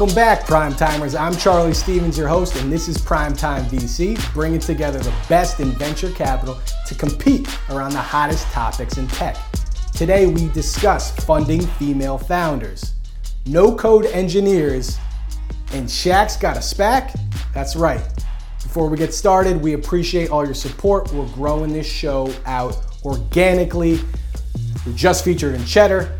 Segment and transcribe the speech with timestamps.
[0.00, 1.14] Welcome back, Prime Timers.
[1.14, 5.72] I'm Charlie Stevens, your host, and this is Primetime VC, bringing together the best in
[5.72, 9.36] venture capital to compete around the hottest topics in tech.
[9.92, 12.94] Today, we discuss funding female founders,
[13.44, 14.96] no code engineers,
[15.74, 17.14] and Shaq's got a SPAC?
[17.52, 18.00] That's right.
[18.62, 21.12] Before we get started, we appreciate all your support.
[21.12, 22.74] We're growing this show out
[23.04, 24.00] organically.
[24.86, 26.18] We're just featured in Cheddar.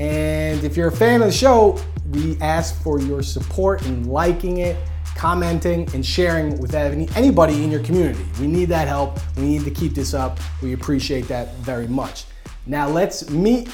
[0.00, 4.58] And if you're a fan of the show, we ask for your support in liking
[4.58, 4.76] it,
[5.16, 8.24] commenting, and sharing with any, anybody in your community.
[8.40, 9.18] We need that help.
[9.36, 10.38] We need to keep this up.
[10.62, 12.24] We appreciate that very much.
[12.66, 13.68] Now, let's meet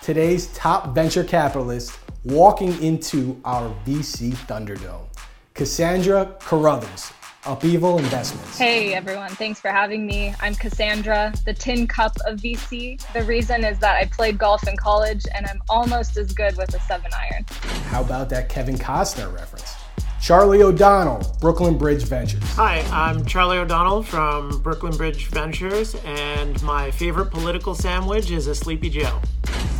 [0.00, 5.06] today's top venture capitalist walking into our VC Thunderdome.
[5.54, 7.12] Cassandra Carruthers,
[7.44, 8.56] Upheaval Investments.
[8.56, 10.32] Hey everyone, thanks for having me.
[10.40, 13.00] I'm Cassandra, the tin cup of VC.
[13.12, 16.72] The reason is that I played golf in college and I'm almost as good with
[16.74, 17.44] a seven iron.
[17.86, 19.74] How about that Kevin Costner reference?
[20.20, 22.44] Charlie O'Donnell, Brooklyn Bridge Ventures.
[22.52, 28.54] Hi, I'm Charlie O'Donnell from Brooklyn Bridge Ventures, and my favorite political sandwich is a
[28.54, 29.20] Sleepy Joe.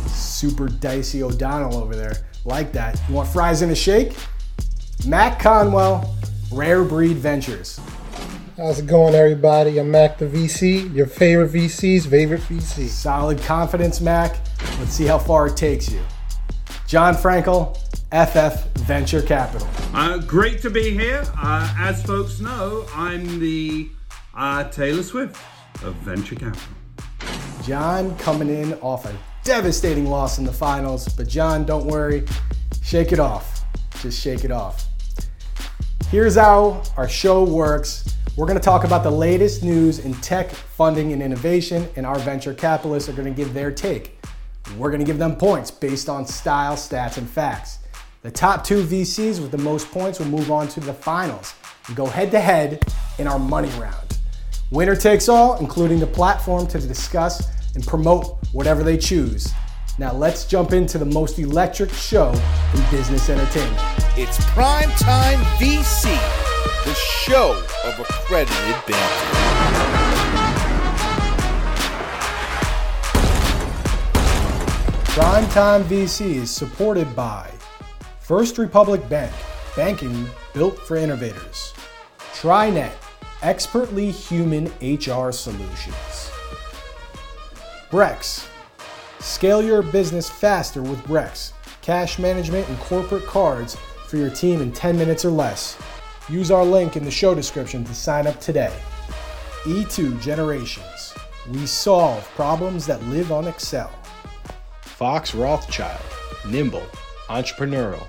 [0.07, 2.25] Super dicey O'Donnell over there.
[2.43, 2.99] Like that.
[3.07, 4.17] You want fries in a shake?
[5.07, 6.13] Mac Conwell,
[6.51, 7.79] Rare Breed Ventures.
[8.57, 9.79] How's it going, everybody?
[9.79, 12.87] I'm Mac the VC, your favorite VC's favorite VC.
[12.87, 14.37] Solid confidence, Mac.
[14.79, 16.01] Let's see how far it takes you.
[16.85, 17.75] John Frankel,
[18.11, 19.67] FF Venture Capital.
[19.93, 21.23] Uh, great to be here.
[21.35, 23.89] Uh, as folks know, I'm the
[24.35, 25.35] uh, Taylor Swift
[25.83, 26.61] of Venture Capital.
[27.63, 32.25] John coming in off a devastating loss in the finals, but John, don't worry,
[32.83, 33.63] shake it off.
[34.01, 34.87] Just shake it off.
[36.13, 38.15] Here's how our show works.
[38.37, 42.19] We're going to talk about the latest news in tech, funding, and innovation, and our
[42.19, 44.23] venture capitalists are going to give their take.
[44.77, 47.79] We're going to give them points based on style, stats, and facts.
[48.21, 51.55] The top two VCs with the most points will move on to the finals
[51.87, 52.85] and go head to head
[53.17, 54.19] in our money round.
[54.69, 59.51] Winner takes all, including the platform to discuss and promote whatever they choose.
[59.97, 62.39] Now let's jump into the most electric show
[62.75, 64.02] in business entertainment.
[64.15, 66.03] It's Primetime VC,
[66.85, 69.25] the show of accredited banter.
[75.13, 77.49] Primetime VC is supported by
[78.19, 79.33] First Republic Bank,
[79.75, 81.73] banking built for innovators.
[82.35, 82.93] TriNet,
[83.41, 86.29] expertly human HR solutions.
[87.89, 88.47] Brex,
[89.19, 93.75] scale your business faster with Brex, cash management and corporate cards
[94.13, 95.75] for your team in 10 minutes or less.
[96.29, 98.71] Use our link in the show description to sign up today.
[99.63, 101.15] E2 Generations,
[101.49, 103.91] we solve problems that live on Excel.
[104.81, 105.99] Fox Rothschild,
[106.47, 106.85] nimble,
[107.25, 108.05] entrepreneurial,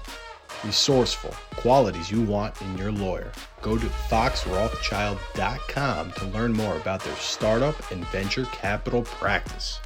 [0.62, 3.32] resourceful, qualities you want in your lawyer.
[3.62, 9.81] Go to foxrothschild.com to learn more about their startup and venture capital practice.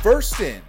[0.00, 0.62] First in,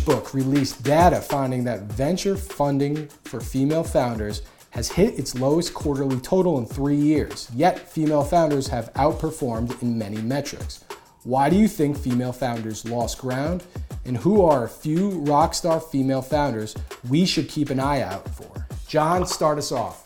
[0.00, 4.40] PitchBook released data finding that venture funding for female founders
[4.70, 9.98] has hit its lowest quarterly total in three years, yet female founders have outperformed in
[9.98, 10.84] many metrics.
[11.24, 13.62] Why do you think female founders lost ground?
[14.06, 16.74] And who are a few rockstar female founders
[17.10, 18.66] we should keep an eye out for?
[18.88, 20.04] John, start us off.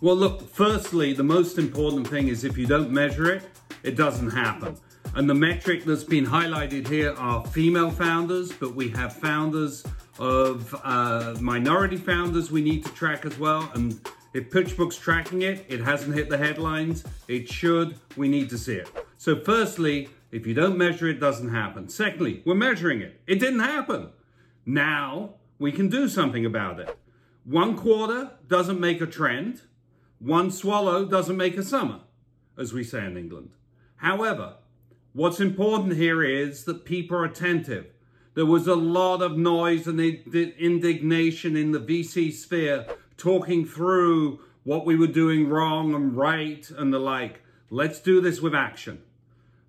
[0.00, 3.44] Well, look, firstly, the most important thing is if you don't measure it,
[3.84, 4.76] it doesn't happen.
[5.16, 9.84] And the metric that's been highlighted here are female founders, but we have founders
[10.18, 13.70] of uh, minority founders we need to track as well.
[13.74, 14.00] And
[14.32, 17.04] if PitchBook's tracking it, it hasn't hit the headlines.
[17.28, 17.96] It should.
[18.16, 18.90] We need to see it.
[19.16, 21.88] So, firstly, if you don't measure it, it doesn't happen.
[21.88, 23.20] Secondly, we're measuring it.
[23.28, 24.10] It didn't happen.
[24.66, 26.98] Now we can do something about it.
[27.44, 29.60] One quarter doesn't make a trend.
[30.18, 32.00] One swallow doesn't make a summer,
[32.58, 33.50] as we say in England.
[33.96, 34.56] However,
[35.14, 37.86] what's important here is that people are attentive.
[38.34, 44.84] There was a lot of noise and indignation in the VC sphere talking through what
[44.84, 47.42] we were doing wrong and right and the like.
[47.70, 49.02] Let's do this with action.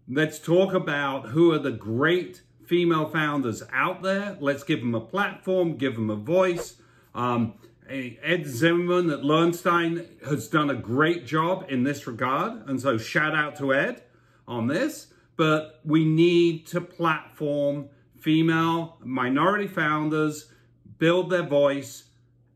[0.09, 4.37] Let's talk about who are the great female founders out there.
[4.39, 6.75] Let's give them a platform, give them a voice.
[7.13, 7.53] Um,
[7.87, 12.67] Ed Zimmerman at Lowenstein has done a great job in this regard.
[12.67, 14.01] And so shout out to Ed
[14.47, 15.07] on this.
[15.37, 17.89] But we need to platform
[18.19, 20.51] female minority founders,
[20.97, 22.05] build their voice.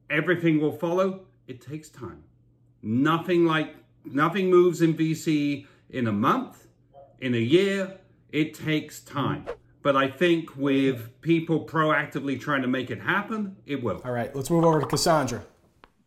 [0.09, 1.25] Everything will follow.
[1.47, 2.23] It takes time.
[2.81, 6.67] Nothing like, nothing moves in VC in a month,
[7.19, 7.99] in a year.
[8.31, 9.45] It takes time.
[9.81, 14.01] But I think with people proactively trying to make it happen, it will.
[14.03, 15.43] All right, let's move over to Cassandra.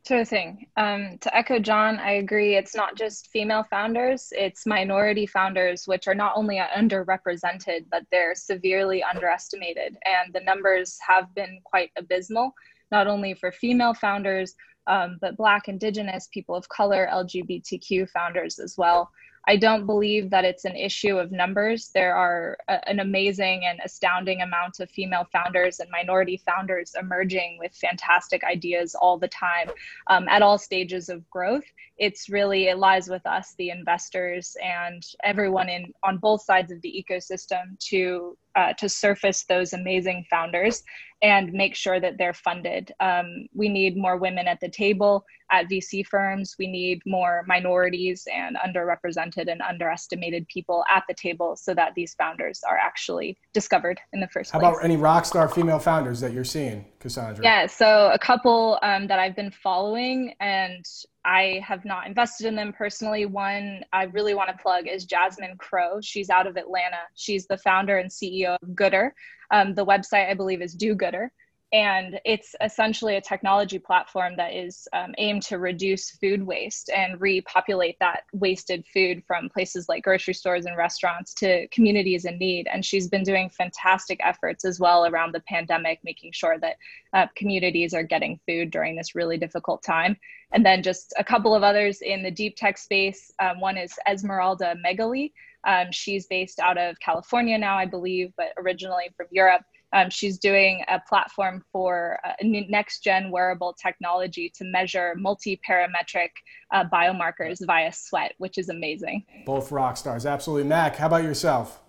[0.07, 0.67] Sure thing.
[0.77, 2.57] Um, to echo John, I agree.
[2.57, 8.35] It's not just female founders, it's minority founders, which are not only underrepresented, but they're
[8.35, 9.97] severely underestimated.
[10.05, 12.53] And the numbers have been quite abysmal,
[12.91, 14.57] not only for female founders,
[14.89, 19.09] um, but Black, Indigenous, people of color, LGBTQ founders as well.
[19.49, 21.91] I don't believe that it's an issue of numbers.
[21.93, 27.59] There are a, an amazing and astounding amount of female founders and minority founders emerging
[27.59, 29.71] with fantastic ideas all the time
[30.07, 31.65] um, at all stages of growth.
[31.99, 36.81] It's really, it lies with us, the investors, and everyone in on both sides of
[36.83, 40.83] the ecosystem to uh, to surface those amazing founders
[41.23, 42.93] and make sure that they're funded.
[42.99, 46.57] Um, we need more women at the table at VC firms.
[46.59, 52.15] We need more minorities and underrepresented and underestimated people at the table so that these
[52.15, 54.67] founders are actually discovered in the first How place.
[54.67, 57.45] How about any rock star female founders that you're seeing, Cassandra?
[57.45, 60.85] Yeah, so a couple um, that I've been following and
[61.25, 63.27] I have not invested in them personally.
[63.27, 66.01] One I really want to plug is Jasmine Crowe.
[66.01, 66.99] She's out of Atlanta.
[67.15, 69.11] She's the founder and CEO of Goodr.
[69.51, 71.31] Um, the website, I believe, is Do Gooder.
[71.73, 77.19] And it's essentially a technology platform that is um, aimed to reduce food waste and
[77.19, 82.69] repopulate that wasted food from places like grocery stores and restaurants to communities in need.
[82.71, 86.77] And she's been doing fantastic efforts as well around the pandemic, making sure that
[87.15, 90.19] uh, communities are getting food during this really difficult time.
[90.53, 93.33] And then just a couple of others in the deep tech space.
[93.39, 95.33] Um, one is Esmeralda Megally.
[95.67, 99.63] Um, she's based out of California now, I believe, but originally from Europe.
[99.93, 106.31] Um, she's doing a platform for uh, next gen wearable technology to measure multi parametric
[106.73, 109.25] uh, biomarkers via sweat, which is amazing.
[109.45, 110.69] Both rock stars, absolutely.
[110.69, 111.81] Mac, how about yourself?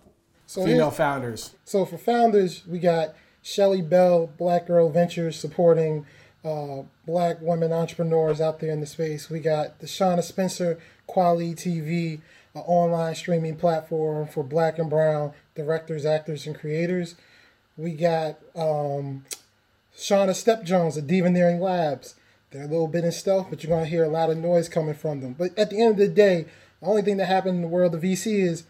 [0.46, 1.54] So Female founders.
[1.64, 6.06] So for founders, we got Shelly Bell, Black Girl Ventures, supporting
[6.44, 9.30] uh, black women entrepreneurs out there in the space.
[9.30, 10.78] We got DeShuna Spencer
[11.08, 12.20] Kweli TV,
[12.54, 17.14] an online streaming platform for black and brown directors, actors, and creators.
[17.76, 19.24] We got um,
[19.96, 22.14] Shauna Step Jones at Devoneering Labs.
[22.50, 24.68] They're a little bit in stealth, but you're going to hear a lot of noise
[24.68, 25.34] coming from them.
[25.36, 26.46] But at the end of the day,
[26.80, 28.64] the only thing that happened in the world of VC is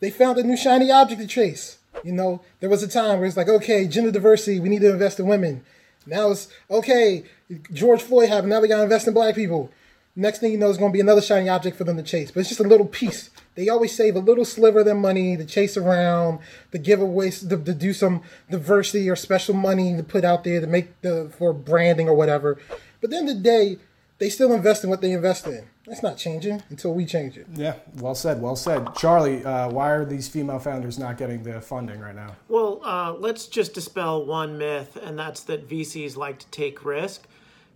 [0.00, 1.78] they found a new shiny object to chase.
[2.02, 4.92] You know, there was a time where it's like, okay, gender diversity, we need to
[4.92, 5.62] invest in women.
[6.06, 7.24] Now it's okay,
[7.70, 9.70] George Floyd happened, now we got to invest in black people.
[10.16, 12.30] Next thing you know, it's going to be another shiny object for them to chase.
[12.30, 13.30] But it's just a little piece.
[13.54, 16.38] They always save a little sliver of their money to chase around,
[16.70, 20.60] to give away, to, to do some diversity or special money to put out there
[20.60, 22.58] to make the for branding or whatever.
[23.00, 23.78] But then the, the day,
[24.18, 25.64] they still invest in what they invest in.
[25.86, 27.46] That's not changing until we change it.
[27.54, 28.94] Yeah, well said, well said.
[28.94, 32.36] Charlie, uh, why are these female founders not getting the funding right now?
[32.48, 37.26] Well, uh, let's just dispel one myth, and that's that VCs like to take risk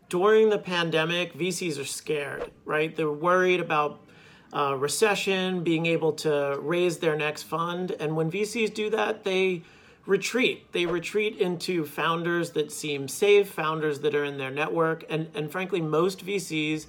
[0.09, 2.95] during the pandemic, VCs are scared, right?
[2.95, 4.06] They're worried about
[4.53, 7.91] uh, recession, being able to raise their next fund.
[7.99, 9.63] And when VCs do that, they
[10.07, 10.73] retreat.
[10.73, 15.05] They retreat into founders that seem safe, founders that are in their network.
[15.11, 16.87] And, and frankly, most VCs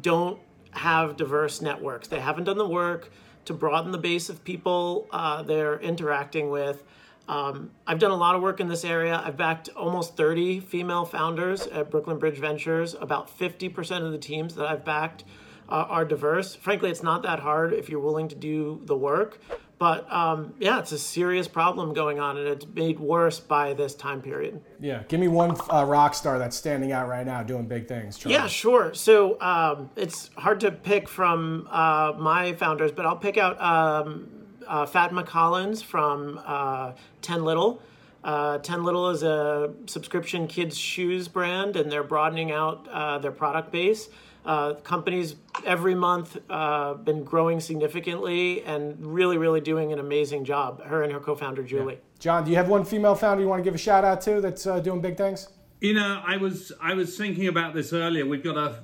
[0.00, 0.38] don't
[0.72, 2.08] have diverse networks.
[2.08, 3.10] They haven't done the work
[3.46, 6.84] to broaden the base of people uh, they're interacting with.
[7.28, 9.22] Um, I've done a lot of work in this area.
[9.24, 12.94] I've backed almost 30 female founders at Brooklyn Bridge Ventures.
[12.94, 15.24] About 50% of the teams that I've backed
[15.70, 16.54] uh, are diverse.
[16.54, 19.38] Frankly, it's not that hard if you're willing to do the work.
[19.80, 23.94] But um, yeah, it's a serious problem going on, and it's made worse by this
[23.94, 24.60] time period.
[24.78, 28.18] Yeah, give me one uh, rock star that's standing out right now doing big things.
[28.18, 28.34] Charlie.
[28.34, 28.92] Yeah, sure.
[28.92, 34.28] So um, it's hard to pick from uh, my founders, but I'll pick out um,
[34.66, 37.80] uh, Fatma Collins from uh, 10 Little.
[38.22, 43.32] Uh, 10 Little is a subscription kids shoes brand, and they're broadening out uh, their
[43.32, 44.10] product base.
[44.44, 50.82] Uh, companies every month uh, been growing significantly and really, really doing an amazing job.
[50.84, 51.94] Her and her co-founder Julie.
[51.94, 52.00] Yeah.
[52.18, 54.40] John, do you have one female founder you want to give a shout out to
[54.40, 55.48] that's uh, doing big things?
[55.80, 58.26] You know, I was I was thinking about this earlier.
[58.26, 58.82] We've got a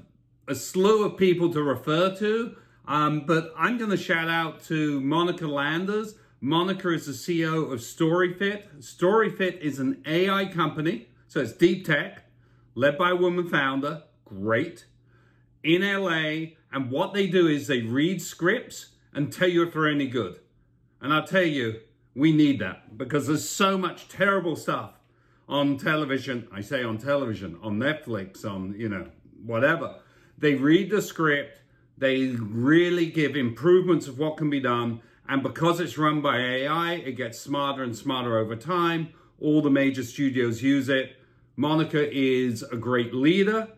[0.48, 2.56] a slew of people to refer to.
[2.88, 6.14] Um, but I'm going to shout out to Monica Landers.
[6.40, 8.78] Monica is the CEO of StoryFit.
[8.78, 12.24] StoryFit is an AI company, so it's deep tech,
[12.74, 14.84] led by a woman founder, great,
[15.66, 16.54] in LA.
[16.72, 20.40] And what they do is they read scripts and tell you if they're any good.
[21.00, 21.80] And I'll tell you,
[22.14, 24.92] we need that because there's so much terrible stuff
[25.48, 26.48] on television.
[26.52, 29.06] I say on television, on Netflix, on, you know,
[29.44, 29.96] whatever.
[30.38, 31.60] They read the script
[31.98, 35.00] they really give improvements of what can be done.
[35.28, 39.08] And because it's run by AI, it gets smarter and smarter over time.
[39.40, 41.16] All the major studios use it.
[41.56, 43.68] Monica is a great leader.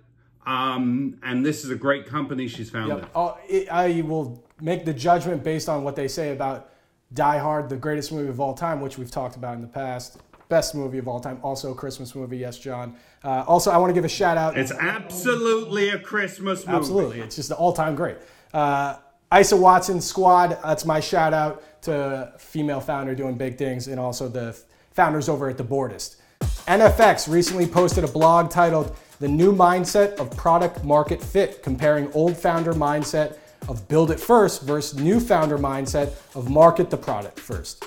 [0.49, 3.00] Um, and this is a great company she's founded.
[3.00, 3.11] Yep.
[3.14, 6.71] Oh, it, I will make the judgment based on what they say about
[7.12, 10.17] Die Hard, the greatest movie of all time, which we've talked about in the past.
[10.49, 11.38] Best movie of all time.
[11.43, 12.38] Also, a Christmas movie.
[12.38, 12.97] Yes, John.
[13.23, 14.57] Uh, also, I want to give a shout out.
[14.57, 16.78] It's absolutely a Christmas movie.
[16.78, 17.21] Absolutely.
[17.21, 18.17] It's just an all time great.
[18.55, 18.97] Uh,
[19.38, 20.59] Isa Watson Squad.
[20.64, 24.59] That's my shout out to female founder doing big things and also the
[24.93, 26.17] founders over at The Boardist.
[26.40, 32.37] NFX recently posted a blog titled The New Mindset of Product Market Fit, comparing old
[32.37, 37.84] founder mindset of build it first versus new founder mindset of market the product first.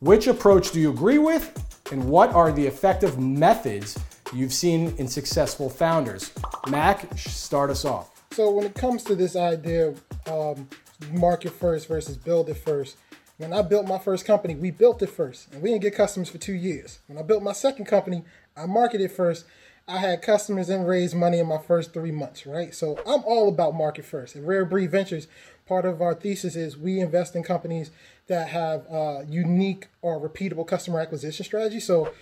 [0.00, 1.56] Which approach do you agree with?
[1.92, 3.96] And what are the effective methods
[4.34, 6.32] you've seen in successful founders?
[6.68, 8.24] Mac, start us off.
[8.32, 9.94] So when it comes to this idea
[10.26, 10.68] of um,
[11.12, 12.96] market first versus build it first,
[13.38, 16.28] when I built my first company, we built it first, and we didn't get customers
[16.28, 16.98] for two years.
[17.06, 18.24] When I built my second company,
[18.56, 19.44] I marketed first.
[19.88, 22.74] I had customers and raised money in my first three months, right?
[22.74, 24.36] So I'm all about market first.
[24.36, 25.26] At Rare Breed Ventures,
[25.66, 27.90] part of our thesis is we invest in companies
[28.28, 31.80] that have uh, unique or repeatable customer acquisition strategy.
[31.80, 32.12] So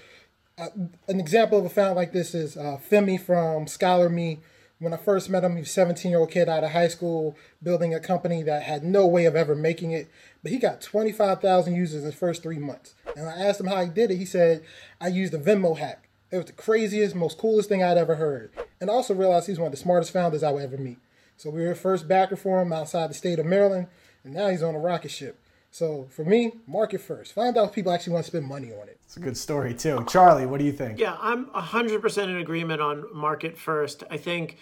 [0.59, 0.69] uh,
[1.09, 4.40] an example of a founder like this is uh, Femi from Scholar Me
[4.81, 6.88] when I first met him, he was a 17 year old kid out of high
[6.88, 10.11] school building a company that had no way of ever making it.
[10.43, 12.95] But he got 25,000 users in his first three months.
[13.14, 14.17] And I asked him how he did it.
[14.17, 14.64] He said,
[15.00, 16.09] I used a Venmo hack.
[16.31, 18.53] It was the craziest, most coolest thing I'd ever heard.
[18.81, 20.99] And I also realized he's one of the smartest founders I would ever meet.
[21.37, 23.89] So we were first backer for him outside the state of Maryland.
[24.23, 25.39] And now he's on a rocket ship.
[25.71, 27.33] So for me, market first.
[27.33, 28.99] Find out if people actually want to spend money on it.
[29.05, 30.05] It's a good story too.
[30.09, 30.99] Charlie, what do you think?
[30.99, 34.05] Yeah, I'm 100% in agreement on market first.
[34.11, 34.57] I think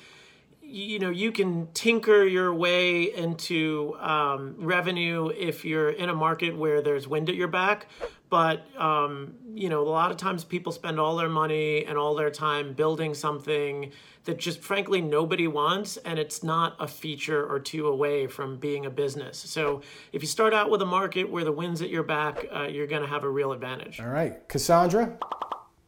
[0.71, 6.57] you know you can tinker your way into um, revenue if you're in a market
[6.57, 7.87] where there's wind at your back.
[8.29, 12.15] But um, you know a lot of times people spend all their money and all
[12.15, 13.93] their time building something
[14.25, 18.85] that just frankly nobody wants and it's not a feature or two away from being
[18.85, 19.39] a business.
[19.39, 19.81] So
[20.13, 22.87] if you start out with a market where the wind's at your back uh, you're
[22.87, 24.01] going to have a real advantage.
[24.01, 24.47] All right.
[24.49, 25.17] Cassandra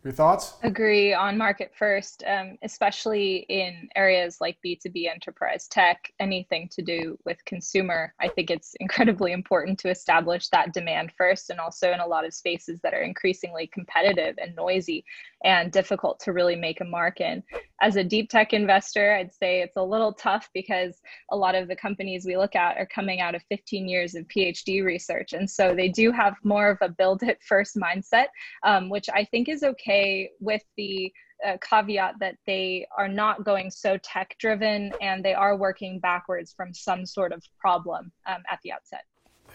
[0.03, 0.55] your thoughts?
[0.63, 7.19] Agree on market first, um, especially in areas like B2B enterprise tech, anything to do
[7.25, 8.15] with consumer.
[8.21, 12.25] I think it's incredibly important to establish that demand first, and also in a lot
[12.25, 15.05] of spaces that are increasingly competitive and noisy
[15.45, 17.43] and difficult to really make a mark in.
[17.83, 21.67] As a deep tech investor, I'd say it's a little tough because a lot of
[21.69, 25.33] the companies we look at are coming out of 15 years of PhD research.
[25.33, 28.27] And so they do have more of a build it first mindset,
[28.65, 31.13] um, which I think is okay with the
[31.47, 36.53] uh, caveat that they are not going so tech driven and they are working backwards
[36.53, 39.05] from some sort of problem um, at the outset.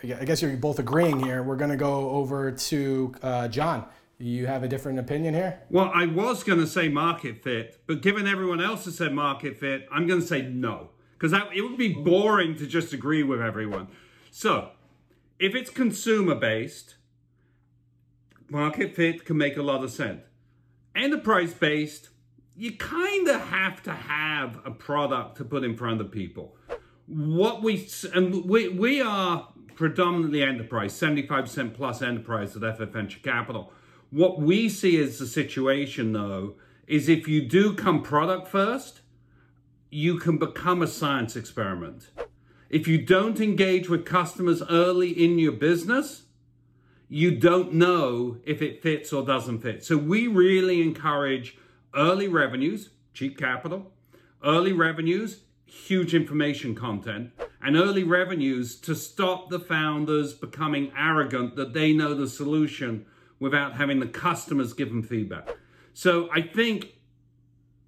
[0.03, 1.41] I guess you're both agreeing here.
[1.41, 3.85] We're going to go over to uh, John.
[4.17, 5.61] You have a different opinion here?
[5.69, 9.57] Well, I was going to say market fit, but given everyone else has said market
[9.57, 10.91] fit, I'm going to say no.
[11.17, 13.87] Because it would be boring to just agree with everyone.
[14.31, 14.71] So,
[15.39, 16.95] if it's consumer based,
[18.49, 20.21] market fit can make a lot of sense.
[20.95, 22.09] Enterprise based,
[22.55, 26.55] you kind of have to have a product to put in front of people.
[27.07, 33.73] What we, and we, we are predominantly enterprise, 75% plus enterprise at FF Venture Capital.
[34.15, 36.55] What we see as the situation, though,
[36.87, 39.01] is if you do come product first,
[39.89, 42.11] you can become a science experiment.
[42.69, 46.27] If you don't engage with customers early in your business,
[47.09, 49.83] you don't know if it fits or doesn't fit.
[49.83, 51.57] So we really encourage
[51.93, 53.91] early revenues, cheap capital,
[54.41, 57.31] early revenues, huge information content,
[57.61, 63.05] and early revenues to stop the founders becoming arrogant that they know the solution
[63.39, 65.49] without having the customers give them feedback.
[65.93, 66.93] So I think,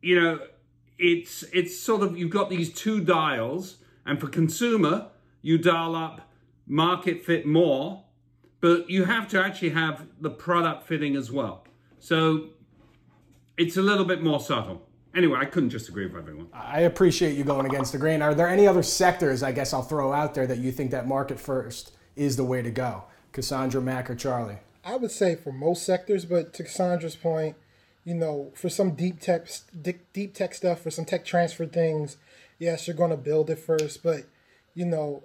[0.01, 0.39] you know,
[0.99, 5.07] it's it's sort of you've got these two dials, and for consumer,
[5.41, 6.31] you dial up
[6.65, 8.03] market fit more,
[8.59, 11.65] but you have to actually have the product fitting as well.
[11.99, 12.49] So
[13.57, 14.87] it's a little bit more subtle.
[15.15, 16.47] Anyway, I couldn't just agree with everyone.
[16.53, 18.21] I appreciate you going against the grain.
[18.21, 21.07] Are there any other sectors, I guess I'll throw out there, that you think that
[21.07, 23.05] market first is the way to go?
[23.31, 24.57] Cassandra, Mac, or Charlie?
[24.87, 27.57] I would say for most sectors, but to Cassandra's point,
[28.05, 29.49] you know, for some deep tech,
[30.13, 32.15] deep, tech stuff, for some tech transfer things,
[32.57, 34.01] yes, you're going to build it first.
[34.01, 34.23] But
[34.73, 35.23] you know,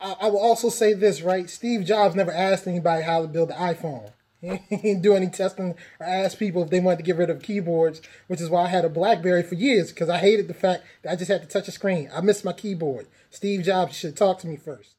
[0.00, 1.50] I, I, will also say this, right?
[1.50, 4.12] Steve Jobs never asked anybody how to build the iPhone.
[4.70, 7.42] He didn't do any testing or ask people if they wanted to get rid of
[7.42, 10.84] keyboards, which is why I had a BlackBerry for years because I hated the fact
[11.02, 12.08] that I just had to touch a screen.
[12.14, 13.08] I missed my keyboard.
[13.28, 14.95] Steve Jobs should talk to me first.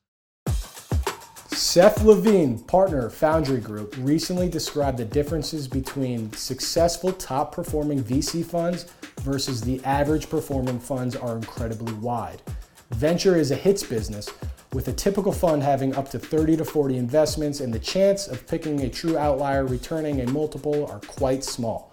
[1.58, 8.86] Seth Levine, partner Foundry Group, recently described the differences between successful top performing VC funds
[9.22, 12.44] versus the average performing funds are incredibly wide.
[12.92, 14.30] Venture is a hits business,
[14.72, 18.46] with a typical fund having up to 30 to 40 investments, and the chance of
[18.46, 21.92] picking a true outlier returning a multiple are quite small.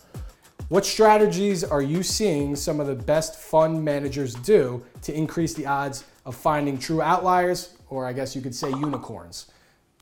[0.69, 5.65] What strategies are you seeing some of the best fund managers do to increase the
[5.65, 9.47] odds of finding true outliers, or I guess you could say unicorns?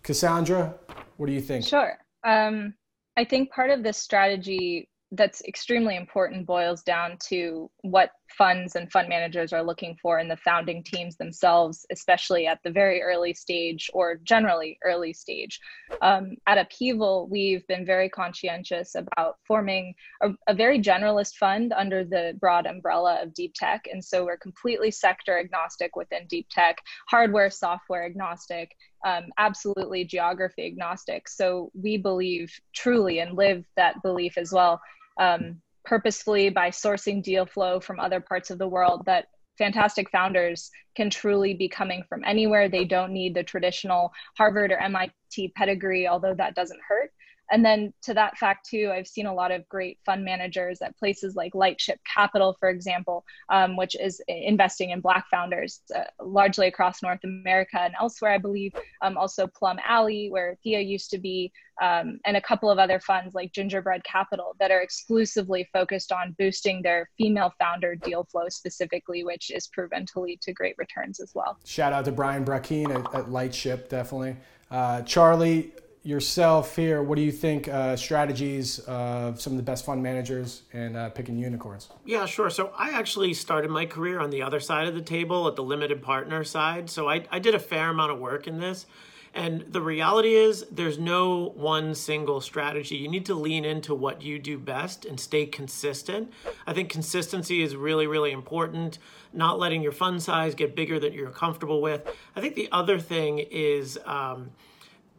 [0.02, 0.74] Cassandra,
[1.16, 1.64] what do you think?
[1.64, 1.96] Sure.
[2.24, 2.74] Um,
[3.16, 8.90] I think part of this strategy that's extremely important boils down to what funds and
[8.90, 13.34] fund managers are looking for in the founding teams themselves, especially at the very early
[13.34, 15.60] stage or generally early stage.
[16.00, 22.04] Um, at Upheaval, we've been very conscientious about forming a, a, very generalist fund under
[22.04, 23.86] the broad umbrella of deep tech.
[23.92, 26.78] And so we're completely sector agnostic within deep tech,
[27.08, 31.28] hardware, software agnostic, um, absolutely geography agnostic.
[31.28, 34.80] So we believe truly and live that belief as well
[35.18, 39.26] um, purposefully by sourcing deal flow from other parts of the world that
[39.58, 42.68] fantastic founders can truly be coming from anywhere.
[42.68, 47.12] They don't need the traditional Harvard or MIT pedigree, although that doesn't hurt.
[47.52, 50.96] And then to that fact, too, I've seen a lot of great fund managers at
[50.98, 56.66] places like Lightship Capital, for example, um, which is investing in Black founders uh, largely
[56.66, 58.72] across North America and elsewhere, I believe.
[59.02, 62.98] Um, also, Plum Alley, where Thea used to be, um, and a couple of other
[62.98, 68.48] funds like Gingerbread Capital that are exclusively focused on boosting their female founder deal flow
[68.48, 71.58] specifically, which is proven to lead to great returns as well.
[71.66, 74.36] Shout out to Brian Brackeen at, at Lightship, definitely.
[74.70, 75.72] Uh, Charlie,
[76.04, 80.62] yourself here, what do you think uh, strategies of some of the best fund managers
[80.72, 81.88] and uh, picking unicorns?
[82.04, 82.50] Yeah, sure.
[82.50, 85.62] So I actually started my career on the other side of the table at the
[85.62, 86.90] limited partner side.
[86.90, 88.86] So I, I did a fair amount of work in this.
[89.34, 92.96] And the reality is, there's no one single strategy.
[92.96, 96.30] You need to lean into what you do best and stay consistent.
[96.66, 98.98] I think consistency is really, really important.
[99.32, 102.06] Not letting your fund size get bigger than you're comfortable with.
[102.36, 104.50] I think the other thing is, um,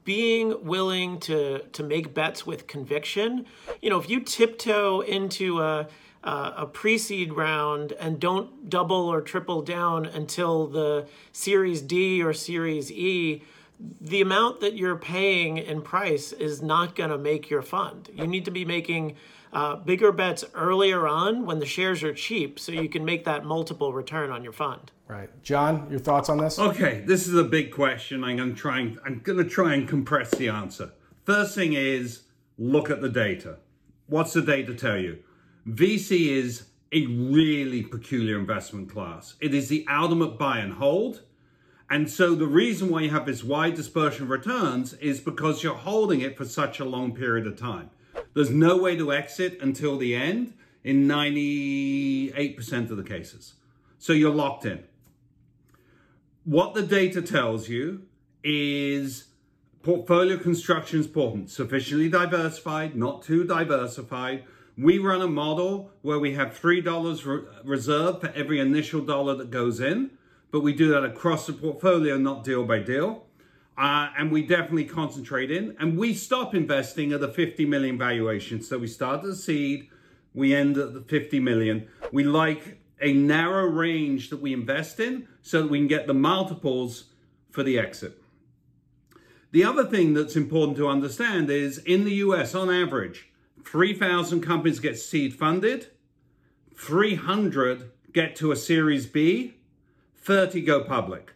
[0.04, 3.46] being willing to to make bets with conviction.
[3.82, 5.88] You know, if you tiptoe into a
[6.24, 12.90] a pre-seed round and don't double or triple down until the Series D or Series
[12.92, 13.44] E,
[14.00, 18.10] the amount that you're paying in price is not going to make your fund.
[18.14, 19.18] You need to be making
[19.52, 23.44] uh, bigger bets earlier on when the shares are cheap so you can make that
[23.44, 24.93] multiple return on your fund.
[25.08, 25.30] Right.
[25.44, 26.58] John, your thoughts on this?
[26.58, 28.24] Okay, this is a big question.
[28.24, 30.92] I'm to try and, I'm to try and compress the answer.
[31.26, 32.24] First thing is
[32.58, 33.58] look at the data.
[34.08, 35.20] What's the data tell you?
[35.68, 39.36] VC is a really peculiar investment class.
[39.42, 41.24] It is the ultimate buy and hold.
[41.90, 45.76] And so the reason why you have this wide dispersion of returns is because you're
[45.76, 47.90] holding it for such a long period of time.
[48.34, 53.54] There's no way to exit until the end in 98% of the cases.
[54.00, 54.84] So you're locked in.
[56.46, 58.02] What the data tells you
[58.44, 59.28] is
[59.82, 64.44] portfolio construction is important, sufficiently diversified, not too diversified.
[64.78, 69.52] We run a model where we have $3 re- reserved for every initial dollar that
[69.52, 70.12] goes in,
[70.52, 73.26] but we do that across the portfolio, not deal by deal.
[73.78, 75.78] Uh, and we definitely concentrate in.
[75.80, 78.62] And we stop investing at the 50 million valuation.
[78.62, 79.88] So we start at the seed,
[80.34, 81.88] we end at the 50 million.
[82.12, 86.14] We like a narrow range that we invest in so that we can get the
[86.14, 87.06] multiples
[87.52, 88.20] for the exit.
[89.52, 93.30] The other thing that's important to understand is in the US, on average,
[93.64, 95.88] 3,000 companies get seed funded,
[96.76, 99.56] 300 get to a Series B,
[100.16, 101.34] 30 go public.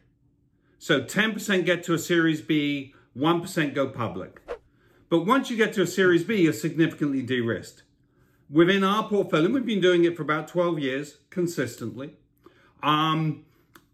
[0.80, 4.42] So 10% get to a Series B, 1% go public.
[5.10, 7.84] But once you get to a Series B, you're significantly de risked.
[8.50, 12.16] Within our portfolio, we've been doing it for about 12 years consistently.
[12.82, 13.44] Um,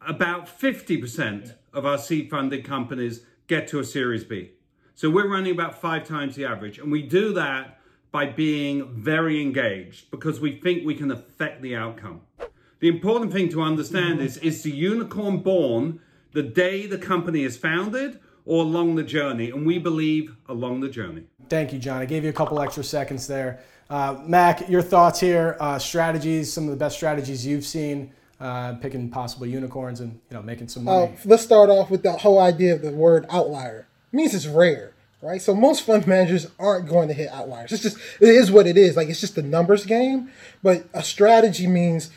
[0.05, 4.51] about 50% of our seed funded companies get to a Series B.
[4.93, 6.77] So we're running about five times the average.
[6.77, 7.79] And we do that
[8.11, 12.21] by being very engaged because we think we can affect the outcome.
[12.79, 15.99] The important thing to understand is is the unicorn born
[16.33, 19.49] the day the company is founded or along the journey?
[19.49, 21.23] And we believe along the journey.
[21.49, 22.01] Thank you, John.
[22.01, 23.61] I gave you a couple extra seconds there.
[23.93, 28.12] Uh, Mac, your thoughts here, uh, strategies, some of the best strategies you've seen.
[28.39, 31.13] Uh, picking possible unicorns and you know making some money.
[31.13, 33.88] Uh, let's start off with the whole idea of the word outlier.
[34.12, 35.39] It means it's rare, right?
[35.39, 37.71] So most fund managers aren't going to hit outliers.
[37.71, 38.97] It's just it is what it is.
[38.97, 40.32] Like it's just a numbers game.
[40.63, 42.10] But a strategy means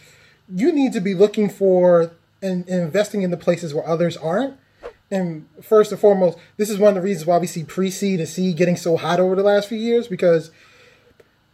[0.49, 4.57] you need to be looking for and, and investing in the places where others aren't
[5.11, 8.29] and first and foremost, this is one of the reasons why we see pre-seed and
[8.29, 10.51] seed getting so hot over the last few years because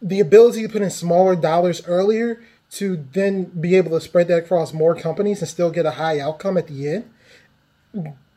[0.03, 4.43] the ability to put in smaller dollars earlier to then be able to spread that
[4.43, 7.09] across more companies and still get a high outcome at the end.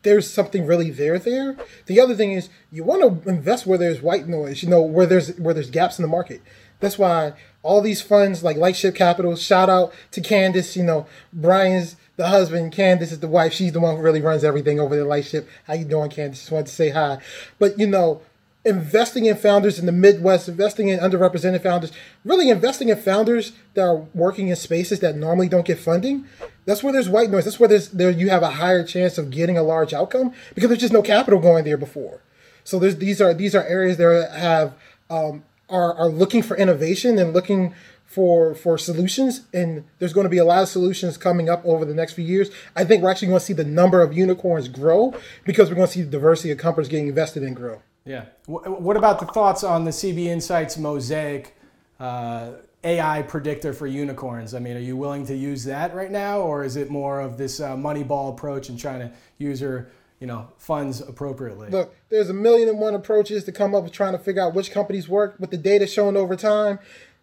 [0.03, 1.57] There's something really there there.
[1.87, 5.07] The other thing is you want to invest where there's white noise, you know, where
[5.07, 6.41] there's where there's gaps in the market.
[6.79, 11.97] That's why all these funds like Lightship Capital, shout out to Candace, you know, Brian's
[12.17, 13.53] the husband, Candace is the wife.
[13.53, 15.49] She's the one who really runs everything over the Lightship.
[15.67, 16.41] How you doing, Candace?
[16.41, 17.19] Just wanted to say hi.
[17.59, 18.23] But you know,
[18.67, 21.93] investing in founders in the Midwest, investing in underrepresented founders,
[22.25, 26.27] really investing in founders that are working in spaces that normally don't get funding.
[26.65, 27.45] That's where there's white noise.
[27.45, 30.69] That's where there's there you have a higher chance of getting a large outcome because
[30.69, 32.23] there's just no capital going there before.
[32.65, 34.75] So there's these are these are areas that have
[35.09, 37.75] um, are are looking for innovation and looking
[38.07, 41.85] for for solutions and there's going to be a lot of solutions coming up over
[41.85, 42.51] the next few years.
[42.75, 45.13] I think we're actually going to see the number of unicorns grow
[45.45, 47.83] because we're going to see the diversity of companies getting invested in grow.
[48.05, 48.27] Yeah.
[48.47, 51.57] What about the thoughts on the cb insights mosaic
[51.99, 52.53] uh,
[52.85, 54.55] ai predictor for unicorns?
[54.55, 57.37] I mean are you willing to use that right now or is it more of
[57.37, 59.89] this uh, moneyball approach and trying to use your
[60.21, 61.71] you know funds appropriately?
[61.71, 64.55] Look there's a million and one approaches to come up with trying to figure out
[64.55, 66.79] which companies work with the data shown over time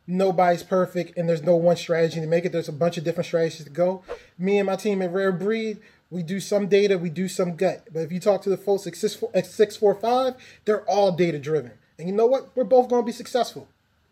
[0.08, 2.52] nobody's perfect and there's no one strategy to make it.
[2.52, 4.04] There's a bunch of different strategies to go.
[4.38, 7.88] Me and my team at Rare Breed, we do some data, we do some gut.
[7.92, 10.36] But if you talk to the folks at 645,
[10.66, 11.72] they're all data driven.
[11.98, 12.56] And you know what?
[12.56, 13.68] We're both going to be successful.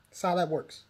[0.09, 0.83] That's how that works.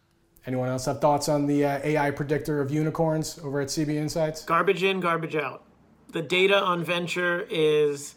[0.45, 4.43] Anyone else have thoughts on the uh, AI predictor of unicorns over at CB Insights?
[4.43, 5.63] Garbage in, garbage out.
[6.11, 8.15] The data on venture is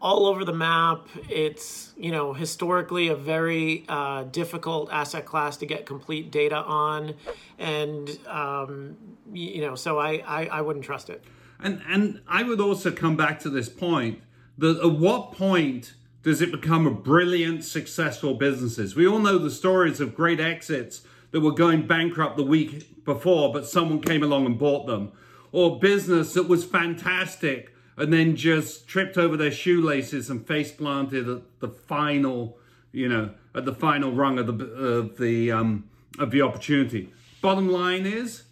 [0.00, 1.06] all over the map.
[1.28, 7.14] It's you know historically a very uh, difficult asset class to get complete data on,
[7.58, 8.96] and um,
[9.32, 11.24] you know so I, I I wouldn't trust it.
[11.60, 14.20] And and I would also come back to this point
[14.58, 18.94] that at what point does it become a brilliant, successful businesses?
[18.96, 23.52] We all know the stories of great exits that were going bankrupt the week before,
[23.52, 25.12] but someone came along and bought them,
[25.52, 31.28] or business that was fantastic and then just tripped over their shoelaces and face planted
[31.28, 32.56] at the final,
[32.92, 37.12] you know, at the final rung of the of the um, of the opportunity.
[37.40, 38.44] Bottom line is,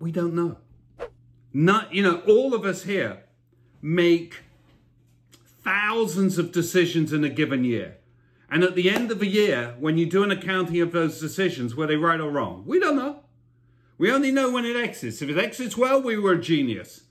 [0.00, 0.58] we don't know.
[1.52, 3.24] Not, you know, all of us here
[3.80, 4.42] make
[5.64, 7.96] thousands of decisions in a given year.
[8.50, 11.74] And at the end of a year, when you do an accounting of those decisions,
[11.74, 12.64] were they right or wrong?
[12.66, 13.20] We don't know.
[13.98, 15.20] We only know when it exits.
[15.20, 17.02] If it exits well, we were a genius.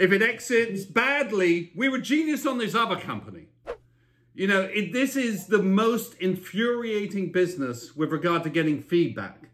[0.00, 3.48] If it exits badly, we were genius on this other company.
[4.32, 9.50] You know, it, this is the most infuriating business with regard to getting feedback.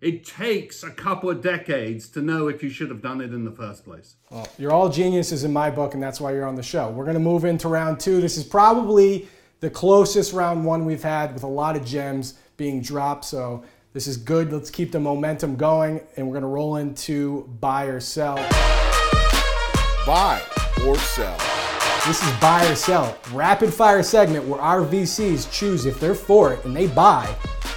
[0.00, 3.44] It takes a couple of decades to know if you should have done it in
[3.44, 4.16] the first place.
[4.30, 6.90] Well, you're all geniuses in my book, and that's why you're on the show.
[6.90, 8.20] We're going to move into round two.
[8.20, 9.28] This is probably
[9.60, 13.26] the closest round one we've had with a lot of gems being dropped.
[13.26, 13.62] So
[13.92, 14.52] this is good.
[14.52, 18.38] Let's keep the momentum going, and we're going to roll into buy or sell
[20.08, 20.40] buy
[20.86, 21.36] or sell.
[22.06, 26.54] This is buy or sell, rapid fire segment where our VCs choose if they're for
[26.54, 27.28] it and they buy,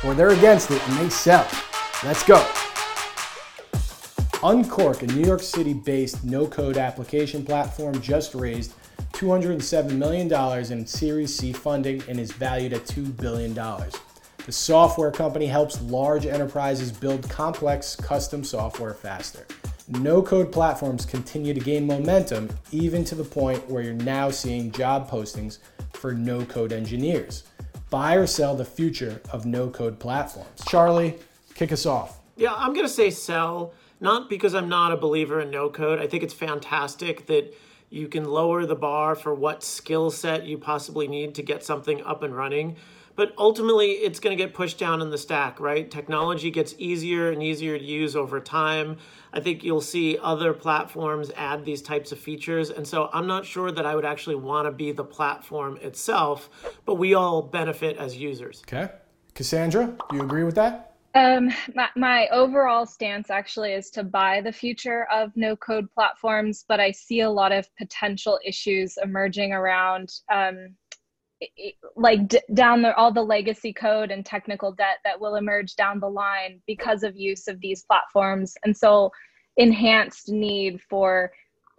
[0.06, 1.46] or they're against it and they sell.
[2.06, 2.38] Let's go.
[4.44, 8.76] Unqork, a New York City based no code application platform, just raised
[9.12, 10.32] $207 million
[10.72, 13.54] in Series C funding and is valued at $2 billion.
[13.54, 19.46] The software company helps large enterprises build complex custom software faster
[20.00, 24.72] no code platforms continue to gain momentum, even to the point where you're now seeing
[24.72, 25.58] job postings
[25.94, 27.44] for no code engineers.
[27.90, 30.64] Buy or sell the future of no code platforms.
[30.68, 31.18] Charlie,
[31.56, 32.20] kick us off.
[32.38, 36.00] Yeah, I'm going to say sell, not because I'm not a believer in no code.
[36.00, 37.54] I think it's fantastic that
[37.90, 42.02] you can lower the bar for what skill set you possibly need to get something
[42.04, 42.78] up and running
[43.16, 45.90] but ultimately it's going to get pushed down in the stack, right?
[45.90, 48.98] Technology gets easier and easier to use over time.
[49.34, 52.70] I think you'll see other platforms add these types of features.
[52.70, 56.50] And so I'm not sure that I would actually want to be the platform itself,
[56.86, 58.62] but we all benefit as users.
[58.68, 58.92] Okay.
[59.34, 60.92] Cassandra, do you agree with that?
[61.14, 66.64] Um, my, my overall stance actually is to buy the future of no code platforms,
[66.68, 70.76] but I see a lot of potential issues emerging around um,
[71.96, 76.00] like d- down the all the legacy code and technical debt that will emerge down
[76.00, 79.12] the line because of use of these platforms and so
[79.58, 81.32] enhanced need for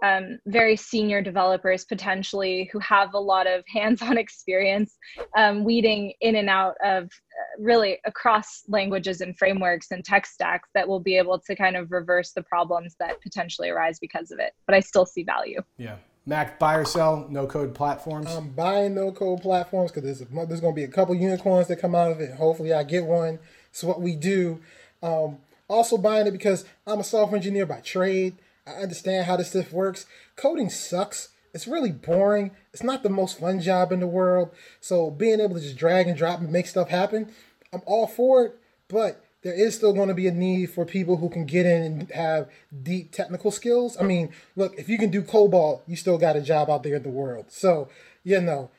[0.02, 4.96] um, very senior developers potentially who have a lot of hands-on experience
[5.36, 10.68] um, weeding in and out of uh, really across languages and frameworks and tech stacks
[10.74, 14.40] that will be able to kind of reverse the problems that potentially arise because of
[14.40, 14.54] it.
[14.66, 15.62] But i still see value.
[15.78, 18.30] Yeah Mac, buy or sell no code platforms?
[18.30, 21.76] I'm buying no code platforms because there's, there's going to be a couple unicorns that
[21.76, 22.34] come out of it.
[22.34, 23.40] Hopefully, I get one.
[23.70, 24.60] It's what we do.
[25.02, 28.36] Um, also, buying it because I'm a software engineer by trade.
[28.66, 30.06] I understand how this stuff works.
[30.36, 31.30] Coding sucks.
[31.52, 32.52] It's really boring.
[32.72, 34.50] It's not the most fun job in the world.
[34.80, 37.32] So, being able to just drag and drop and make stuff happen,
[37.72, 38.58] I'm all for it.
[38.86, 41.82] But there is still going to be a need for people who can get in
[41.82, 42.48] and have
[42.82, 43.96] deep technical skills.
[44.00, 46.96] I mean, look, if you can do COBOL, you still got a job out there
[46.96, 47.46] in the world.
[47.48, 47.88] So,
[48.22, 48.70] you know,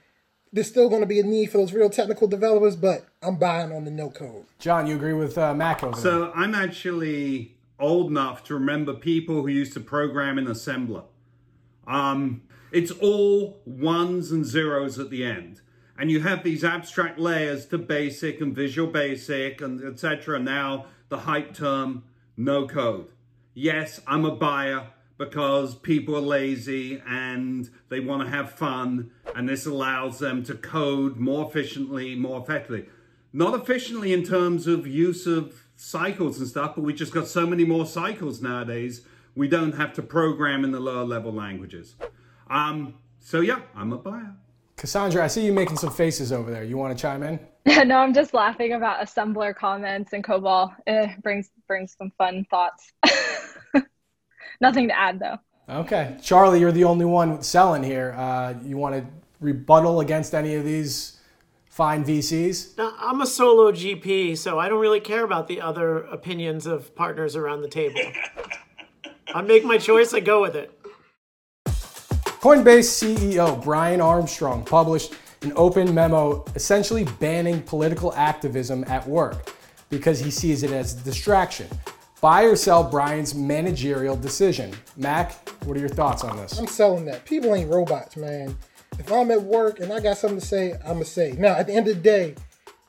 [0.53, 3.73] there's still going to be a need for those real technical developers, but I'm buying
[3.73, 4.45] on the no code.
[4.59, 9.41] John, you agree with uh, Mac over So I'm actually old enough to remember people
[9.41, 11.03] who used to program in assembler.
[11.85, 15.59] Um, it's all ones and zeros at the end
[15.97, 21.19] and you have these abstract layers to basic and visual basic and etc now the
[21.19, 22.03] hype term
[22.35, 23.07] no code.
[23.53, 29.47] Yes i'm a buyer because people are lazy and they want to have fun and
[29.47, 32.87] this allows them to code more efficiently more effectively.
[33.31, 37.45] Not efficiently in terms of use of cycles and stuff but we just got so
[37.45, 39.01] many more cycles nowadays
[39.35, 41.95] we don't have to program in the lower level languages.
[42.49, 44.35] Um, so yeah i'm a buyer
[44.75, 46.63] Cassandra, I see you making some faces over there.
[46.63, 47.39] You want to chime in?
[47.87, 50.73] no, I'm just laughing about assembler comments and COBOL.
[50.87, 52.91] It brings brings some fun thoughts.
[54.61, 55.37] Nothing to add though.
[55.69, 58.13] Okay, Charlie, you're the only one selling here.
[58.17, 59.05] Uh, you want to
[59.39, 61.19] rebuttal against any of these
[61.69, 62.77] fine VCs?
[62.77, 66.93] Now, I'm a solo GP, so I don't really care about the other opinions of
[66.95, 68.01] partners around the table.
[69.33, 70.13] I make my choice.
[70.13, 70.77] I go with it.
[72.43, 79.55] Coinbase CEO Brian Armstrong published an open memo essentially banning political activism at work
[79.89, 81.69] because he sees it as a distraction.
[82.19, 84.73] Buy or sell Brian's managerial decision.
[84.97, 85.31] Mac,
[85.63, 86.59] what are your thoughts on this?
[86.59, 87.23] I'm selling that.
[87.23, 88.57] People ain't robots, man.
[88.99, 91.31] If I'm at work and I got something to say, I'm going to say.
[91.37, 92.35] Now, at the end of the day,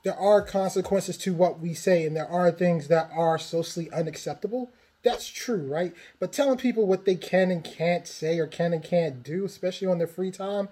[0.02, 4.72] there are consequences to what we say, and there are things that are socially unacceptable.
[5.04, 5.94] That's true, right?
[6.18, 9.86] But telling people what they can and can't say or can and can't do, especially
[9.86, 10.68] on their free time,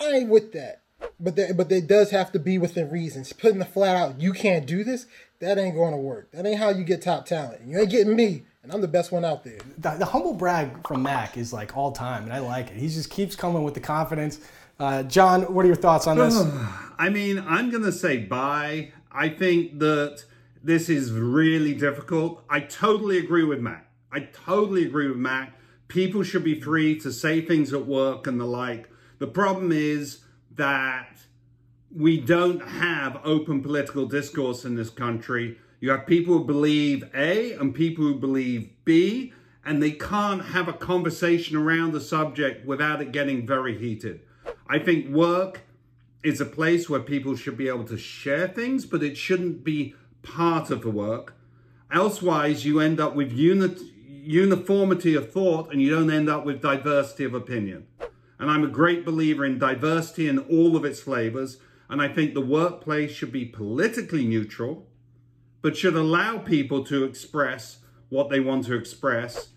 [0.00, 0.82] I ain't with that.
[1.18, 3.32] But there, but it does have to be within reasons.
[3.32, 5.06] Putting the flat out, you can't do this,
[5.40, 6.30] that ain't going to work.
[6.32, 7.62] That ain't how you get top talent.
[7.66, 9.58] You ain't getting me, and I'm the best one out there.
[9.78, 12.76] The, the humble brag from Mac is like all time, and I like it.
[12.76, 14.40] He just keeps coming with the confidence.
[14.78, 16.36] Uh, John, what are your thoughts on this?
[16.98, 18.92] I mean, I'm going to say bye.
[19.12, 20.24] I think that
[20.64, 22.42] this is really difficult.
[22.48, 23.86] I totally agree with Matt.
[24.10, 25.52] I totally agree with Matt.
[25.88, 28.88] People should be free to say things at work and the like.
[29.18, 30.20] The problem is
[30.56, 31.18] that
[31.94, 35.58] we don't have open political discourse in this country.
[35.80, 39.34] You have people who believe A and people who believe B,
[39.66, 44.22] and they can't have a conversation around the subject without it getting very heated.
[44.66, 45.60] I think work
[46.22, 49.94] is a place where people should be able to share things, but it shouldn't be
[50.24, 51.36] part of the work.
[51.92, 56.60] Elsewise, you end up with unit, uniformity of thought and you don't end up with
[56.60, 57.86] diversity of opinion.
[58.38, 61.58] And I'm a great believer in diversity in all of its flavors.
[61.88, 64.88] And I think the workplace should be politically neutral,
[65.62, 69.48] but should allow people to express what they want to express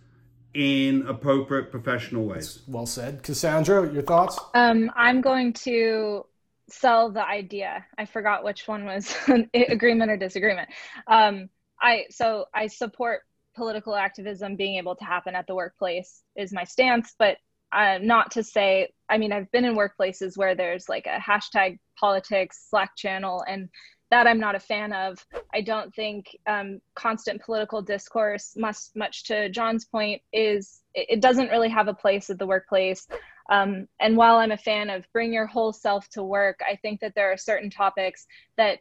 [0.54, 2.62] in appropriate professional ways.
[2.68, 3.24] Well said.
[3.24, 4.40] Cassandra, your thoughts?
[4.54, 6.26] Um, I'm going to
[6.70, 7.86] sell the idea.
[7.98, 9.16] I forgot which one was
[9.54, 10.70] agreement or disagreement.
[11.08, 11.50] Um,
[11.82, 13.22] I so I support
[13.56, 17.38] political activism being able to happen at the workplace is my stance, but
[17.72, 18.90] uh, not to say.
[19.10, 23.70] I mean, I've been in workplaces where there's like a hashtag politics Slack channel, and
[24.10, 25.26] that I'm not a fan of.
[25.54, 31.50] I don't think um, constant political discourse, must much to John's point, is it doesn't
[31.50, 33.08] really have a place at the workplace.
[33.50, 37.00] Um, and while I'm a fan of bring your whole self to work, I think
[37.02, 38.80] that there are certain topics that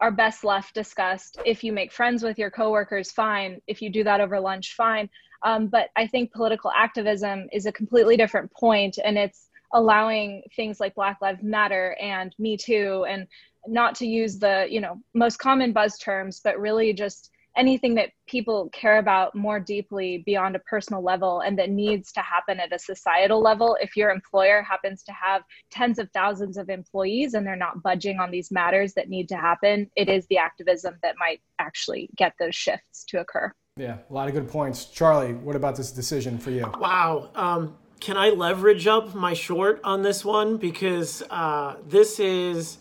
[0.00, 1.38] are best left discussed.
[1.44, 3.60] If you make friends with your coworkers, fine.
[3.66, 5.08] If you do that over lunch, fine.
[5.42, 10.80] Um, but I think political activism is a completely different point, and it's allowing things
[10.80, 13.26] like Black Lives Matter and Me Too, and
[13.68, 18.10] not to use the you know most common buzz terms, but really just anything that
[18.26, 22.72] people care about more deeply beyond a personal level and that needs to happen at
[22.72, 23.76] a societal level.
[23.80, 28.20] If your employer happens to have tens of thousands of employees and they're not budging
[28.20, 32.34] on these matters that need to happen it is the activism that might actually get
[32.38, 33.52] those shifts to occur.
[33.76, 34.84] Yeah a lot of good points.
[34.86, 36.70] Charlie what about this decision for you?
[36.78, 42.78] Wow um, can i leverage up my short on this one because uh, this is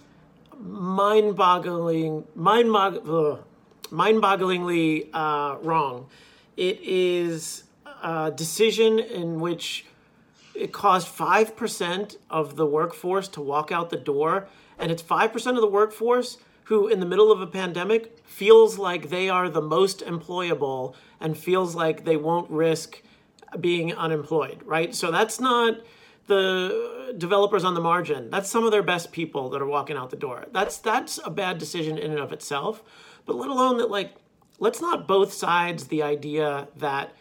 [0.59, 3.39] mind-boggling mind-boggling
[3.91, 6.07] mind-bogglingly uh, wrong.
[6.57, 7.63] It is
[8.03, 9.85] a decision in which
[10.53, 14.47] it caused 5% of the workforce to walk out the door.
[14.77, 19.09] And it's 5% of the workforce who, in the middle of a pandemic, feels like
[19.09, 23.01] they are the most employable and feels like they won't risk
[23.61, 24.93] being unemployed, right?
[24.93, 25.77] So that's not
[26.27, 28.29] the developers on the margin.
[28.29, 30.45] That's some of their best people that are walking out the door.
[30.51, 32.83] That's that's a bad decision in and of itself.
[33.25, 34.15] But let alone that, like,
[34.59, 37.13] let's not both sides the idea that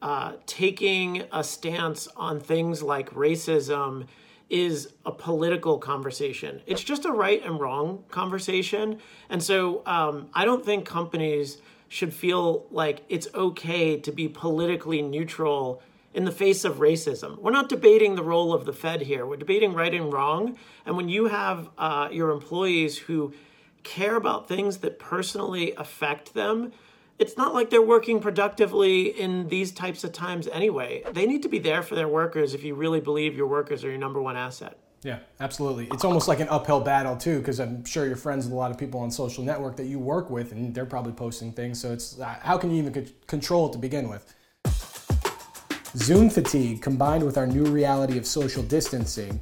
[0.00, 4.06] uh, taking a stance on things like racism
[4.50, 6.60] is a political conversation.
[6.66, 8.98] It's just a right and wrong conversation.
[9.30, 11.58] And so um, I don't think companies
[11.92, 15.82] should feel like it's okay to be politically neutral
[16.14, 17.38] in the face of racism.
[17.38, 19.26] We're not debating the role of the Fed here.
[19.26, 20.56] We're debating right and wrong.
[20.86, 23.34] And when you have uh, your employees who
[23.82, 26.72] care about things that personally affect them,
[27.18, 31.02] it's not like they're working productively in these types of times anyway.
[31.12, 33.90] They need to be there for their workers if you really believe your workers are
[33.90, 34.78] your number one asset.
[35.02, 35.88] Yeah, absolutely.
[35.92, 38.70] It's almost like an uphill battle too, because I'm sure you're friends with a lot
[38.70, 41.80] of people on social network that you work with, and they're probably posting things.
[41.80, 44.32] So it's uh, how can you even control it to begin with?
[45.96, 49.40] Zoom fatigue, combined with our new reality of social distancing,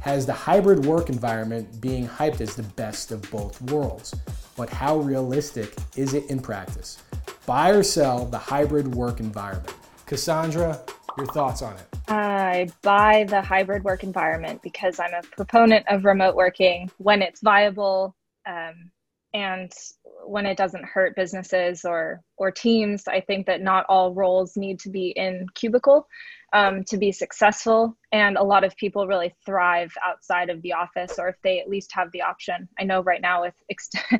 [0.00, 4.14] has the hybrid work environment being hyped as the best of both worlds.
[4.56, 6.98] But how realistic is it in practice?
[7.46, 9.74] Buy or sell the hybrid work environment?
[10.06, 10.80] Cassandra,
[11.16, 11.93] your thoughts on it?
[12.08, 17.40] I buy the hybrid work environment because I'm a proponent of remote working when it's
[17.40, 18.14] viable
[18.46, 18.90] um,
[19.32, 19.72] and
[20.26, 23.08] when it doesn't hurt businesses or or teams.
[23.08, 26.06] I think that not all roles need to be in cubicle
[26.52, 31.18] um, to be successful and a lot of people really thrive outside of the office
[31.18, 32.68] or if they at least have the option.
[32.78, 33.54] I know right now with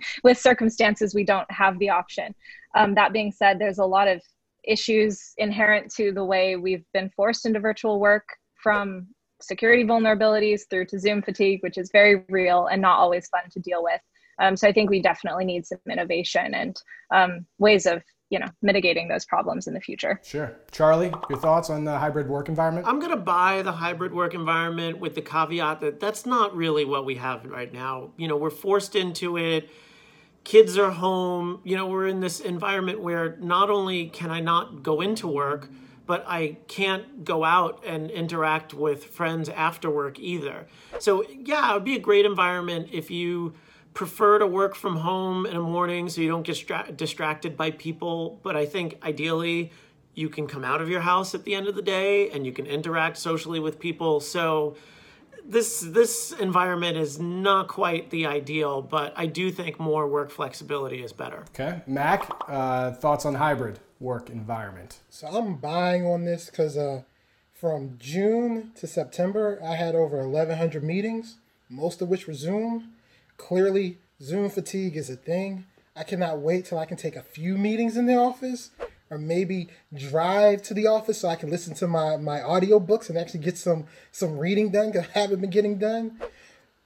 [0.25, 2.35] with circumstances we don't have the option.
[2.75, 4.21] Um, that being said there's a lot of
[4.67, 8.25] issues inherent to the way we've been forced into virtual work
[8.63, 9.07] from
[9.41, 13.61] security vulnerabilities through to zoom fatigue which is very real and not always fun to
[13.61, 14.01] deal with
[14.39, 16.77] um, so I think we definitely need some innovation and
[17.13, 20.21] um, ways of you know mitigating those problems in the future.
[20.25, 22.87] Sure, Charlie, your thoughts on the hybrid work environment?
[22.87, 26.85] I'm going to buy the hybrid work environment with the caveat that that's not really
[26.85, 28.13] what we have right now.
[28.17, 29.69] You know, we're forced into it.
[30.45, 31.61] Kids are home.
[31.65, 35.69] You know, we're in this environment where not only can I not go into work,
[36.07, 40.67] but I can't go out and interact with friends after work either.
[40.99, 43.55] So, yeah, it would be a great environment if you
[43.95, 47.71] prefer to work from home in the morning so you don't get stra- distracted by
[47.71, 48.39] people.
[48.43, 49.73] But I think ideally,
[50.15, 52.53] you can come out of your house at the end of the day and you
[52.53, 54.21] can interact socially with people.
[54.21, 54.77] So
[55.45, 61.03] this this environment is not quite the ideal, but I do think more work flexibility
[61.03, 61.45] is better.
[61.51, 65.01] Okay, Mac, uh, thoughts on hybrid work environment?
[65.11, 67.03] So I'm buying on this because uh,
[67.53, 71.37] from June to September, I had over 1,100 meetings,
[71.69, 72.93] most of which were Zoom.
[73.37, 75.67] Clearly, Zoom fatigue is a thing.
[75.97, 78.71] I cannot wait till I can take a few meetings in the office
[79.11, 83.19] or maybe drive to the office so I can listen to my, my audiobooks and
[83.19, 86.21] actually get some some reading done because I haven't been getting done.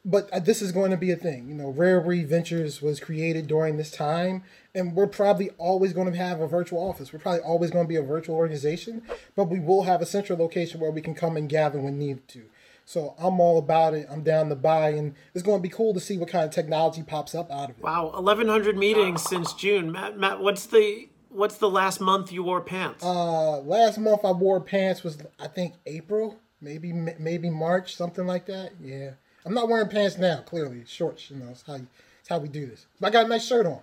[0.05, 1.49] But uh, this is going to be a thing.
[1.49, 4.43] You know, Rare Breed Ventures was created during this time,
[4.75, 7.13] and we're probably always going to have a virtual office.
[7.13, 9.03] We're probably always going to be a virtual organization,
[9.37, 12.27] but we will have a central location where we can come and gather when needed
[12.29, 12.45] to.
[12.85, 14.07] So I'm all about it.
[14.11, 16.53] I'm down to buy, and it's going to be cool to see what kind of
[16.53, 17.83] technology pops up out of it.
[17.83, 19.93] Wow, 1,100 meetings since June.
[19.93, 23.05] Matt, Matt, what's the what's the last month you wore pants?
[23.05, 28.47] Uh, last month I wore pants was I think April, maybe maybe March, something like
[28.47, 28.73] that.
[28.81, 29.11] Yeah,
[29.45, 30.43] I'm not wearing pants now.
[30.43, 31.31] Clearly, shorts.
[31.31, 31.87] You know, it's how you,
[32.21, 32.87] it's how we do this.
[33.01, 33.81] But I got a nice shirt on.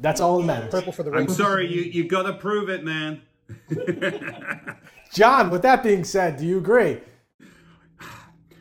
[0.00, 0.70] That's all that matters.
[0.70, 1.12] Purple for the.
[1.12, 3.22] I'm sorry, you you got to prove it, man.
[5.12, 7.00] John, with that being said, do you agree?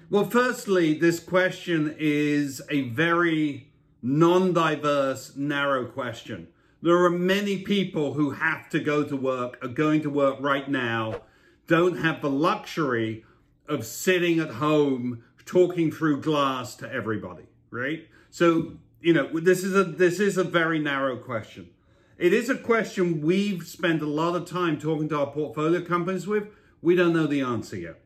[0.09, 3.71] Well, firstly, this question is a very
[4.01, 6.47] non diverse, narrow question.
[6.81, 10.69] There are many people who have to go to work, are going to work right
[10.69, 11.21] now,
[11.67, 13.25] don't have the luxury
[13.67, 18.07] of sitting at home talking through glass to everybody, right?
[18.29, 21.69] So, you know, this is a this is a very narrow question.
[22.17, 26.27] It is a question we've spent a lot of time talking to our portfolio companies
[26.27, 26.47] with.
[26.81, 28.01] We don't know the answer yet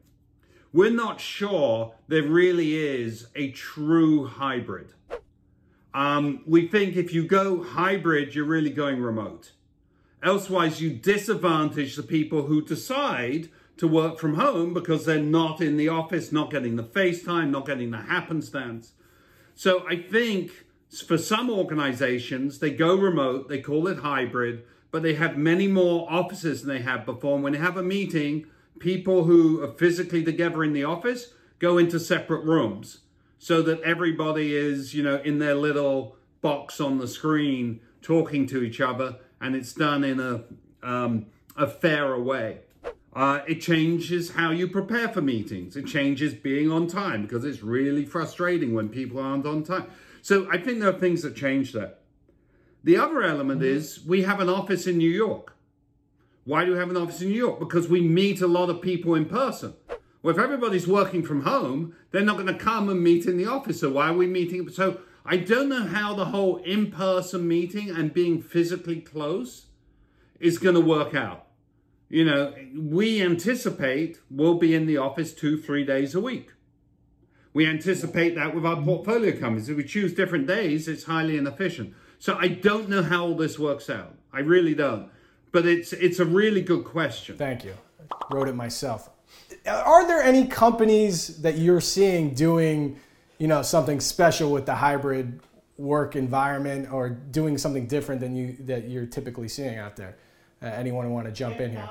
[0.74, 4.88] we're not sure there really is a true hybrid.
[5.94, 9.52] Um, we think if you go hybrid, you're really going remote.
[10.24, 15.78] Elsewise, you disadvantage the people who decide to work from home because they're not in
[15.78, 18.94] the office, not getting the FaceTime, not getting the happenstance.
[19.56, 20.52] So I think
[21.06, 26.08] for some organizations, they go remote, they call it hybrid, but they have many more
[26.10, 27.36] offices than they had before.
[27.36, 28.46] And when they have a meeting,
[28.80, 33.00] people who are physically together in the office go into separate rooms
[33.44, 38.64] so that everybody is, you know, in their little box on the screen talking to
[38.64, 40.46] each other and it's done in a,
[40.82, 41.26] um,
[41.58, 42.60] a fairer way.
[43.14, 45.76] Uh, it changes how you prepare for meetings.
[45.76, 49.88] It changes being on time because it's really frustrating when people aren't on time.
[50.22, 51.96] So I think there are things that change there.
[52.82, 53.76] The other element mm-hmm.
[53.76, 55.54] is we have an office in New York.
[56.46, 57.60] Why do we have an office in New York?
[57.60, 59.74] Because we meet a lot of people in person.
[60.24, 63.46] Well, if everybody's working from home, they're not going to come and meet in the
[63.46, 63.82] office.
[63.82, 64.70] So why are we meeting?
[64.70, 69.68] So I don't know how the whole in-person meeting and being physically close
[70.40, 71.48] is going to work out.
[72.10, 76.52] You know, we anticipate we'll be in the office two, three days a week.
[77.54, 79.68] We anticipate that with our portfolio companies.
[79.68, 81.94] If we choose different days, it's highly inefficient.
[82.18, 84.16] So I don't know how all this works out.
[84.32, 85.10] I really don't.
[85.52, 87.38] But it's it's a really good question.
[87.38, 87.76] Thank you.
[88.32, 89.13] Wrote it myself.
[89.68, 93.00] Are there any companies that you're seeing doing,
[93.38, 95.40] you know, something special with the hybrid
[95.78, 100.18] work environment or doing something different than you that you're typically seeing out there?
[100.62, 101.90] Uh, anyone want to jump in here?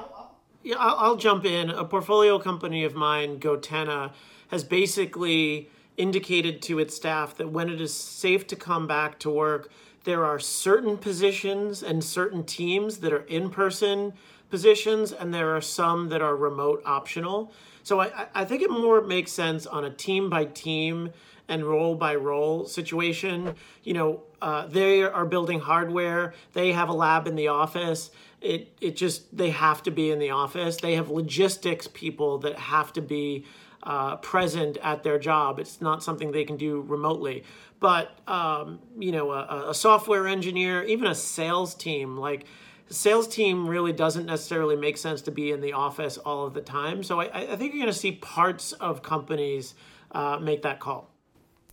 [0.62, 1.70] Yeah, I'll, I'll jump in.
[1.70, 4.12] A portfolio company of mine, Gotenna,
[4.48, 9.30] has basically indicated to its staff that when it is safe to come back to
[9.30, 9.70] work,
[10.04, 14.12] there are certain positions and certain teams that are in person
[14.52, 17.50] positions, and there are some that are remote optional.
[17.82, 21.10] So I, I think it more makes sense on a team by team
[21.48, 23.54] and role by role situation.
[23.82, 28.10] You know, uh, they are building hardware, they have a lab in the office.
[28.42, 30.76] It, it just, they have to be in the office.
[30.76, 33.46] They have logistics people that have to be
[33.84, 35.58] uh, present at their job.
[35.58, 37.44] It's not something they can do remotely.
[37.80, 42.44] But um, you know, a, a, software engineer, even a sales team, like
[42.92, 46.60] sales team really doesn't necessarily make sense to be in the office all of the
[46.60, 47.02] time.
[47.02, 49.74] So I, I think you're going to see parts of companies
[50.12, 51.10] uh, make that call.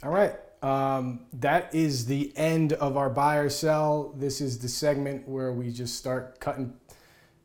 [0.03, 0.36] All right.
[0.61, 4.13] Um, that is the end of our buy or sell.
[4.17, 6.74] This is the segment where we just start cutting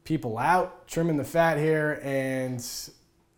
[0.05, 2.65] people out, trimming the fat here, and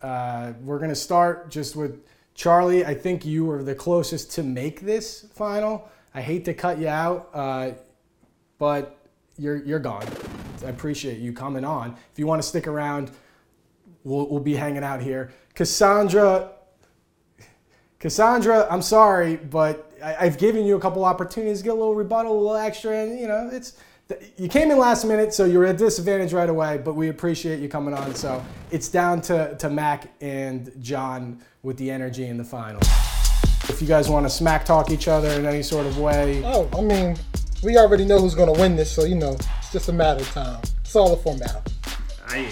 [0.01, 2.85] uh, we're going to start just with Charlie.
[2.85, 5.89] I think you were the closest to make this final.
[6.13, 7.71] I hate to cut you out, uh,
[8.57, 8.96] but
[9.37, 10.05] you're you're gone.
[10.65, 11.95] I appreciate you coming on.
[12.11, 13.11] If you want to stick around,
[14.03, 15.31] we'll, we'll be hanging out here.
[15.53, 16.51] Cassandra,
[17.99, 21.95] Cassandra, I'm sorry, but I, have given you a couple opportunities to get a little
[21.95, 23.73] rebuttal, a little extra, and you know it's
[24.37, 27.59] you came in last minute, so you're at a disadvantage right away, but we appreciate
[27.59, 28.15] you coming on.
[28.15, 32.79] So it's down to, to Mac and John with the energy in the final.
[33.69, 36.41] If you guys want to smack talk each other in any sort of way.
[36.45, 37.17] Oh, I mean,
[37.63, 40.21] we already know who's going to win this, so you know, it's just a matter
[40.21, 40.61] of time.
[40.81, 41.73] It's all a formality.
[42.27, 42.49] I,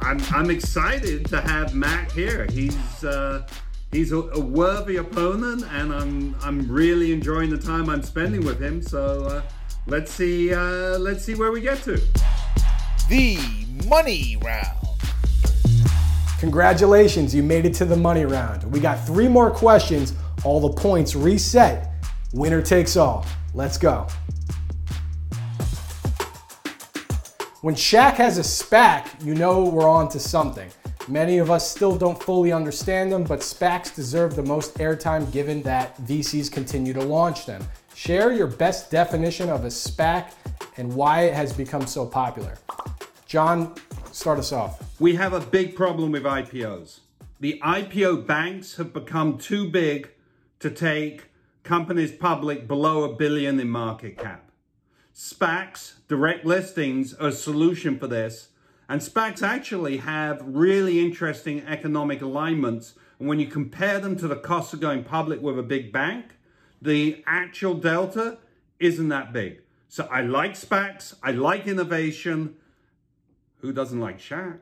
[0.00, 2.46] I'm, I'm excited to have Mac here.
[2.50, 3.46] He's uh,
[3.92, 8.60] he's a, a, worthy opponent, and I'm I'm really enjoying the time I'm spending with
[8.60, 8.82] him.
[8.82, 9.24] So.
[9.24, 9.42] Uh,
[9.88, 12.00] let's see uh, let's see where we get to.
[13.08, 13.38] The
[13.88, 14.76] money round.
[16.38, 18.62] Congratulations, you made it to the money round.
[18.70, 20.14] We got three more questions,
[20.44, 21.90] all the points reset.
[22.32, 23.26] Winner takes all.
[23.58, 24.06] Let's go.
[27.60, 30.70] When Shaq has a SPAC, you know we're on to something.
[31.08, 35.60] Many of us still don't fully understand them, but SPACs deserve the most airtime given
[35.62, 37.66] that VCs continue to launch them.
[37.96, 40.30] Share your best definition of a SPAC
[40.76, 42.58] and why it has become so popular.
[43.26, 43.74] John,
[44.12, 45.00] start us off.
[45.00, 47.00] We have a big problem with IPOs.
[47.40, 50.10] The IPO banks have become too big
[50.60, 51.24] to take
[51.62, 54.50] companies public below a billion in market cap.
[55.14, 58.48] SPACs, direct listings, are a solution for this.
[58.88, 62.94] And SPACs actually have really interesting economic alignments.
[63.18, 66.36] And when you compare them to the cost of going public with a big bank,
[66.80, 68.38] the actual delta
[68.78, 69.62] isn't that big.
[69.88, 72.54] So I like SPACs, I like innovation.
[73.60, 74.58] Who doesn't like Shaq?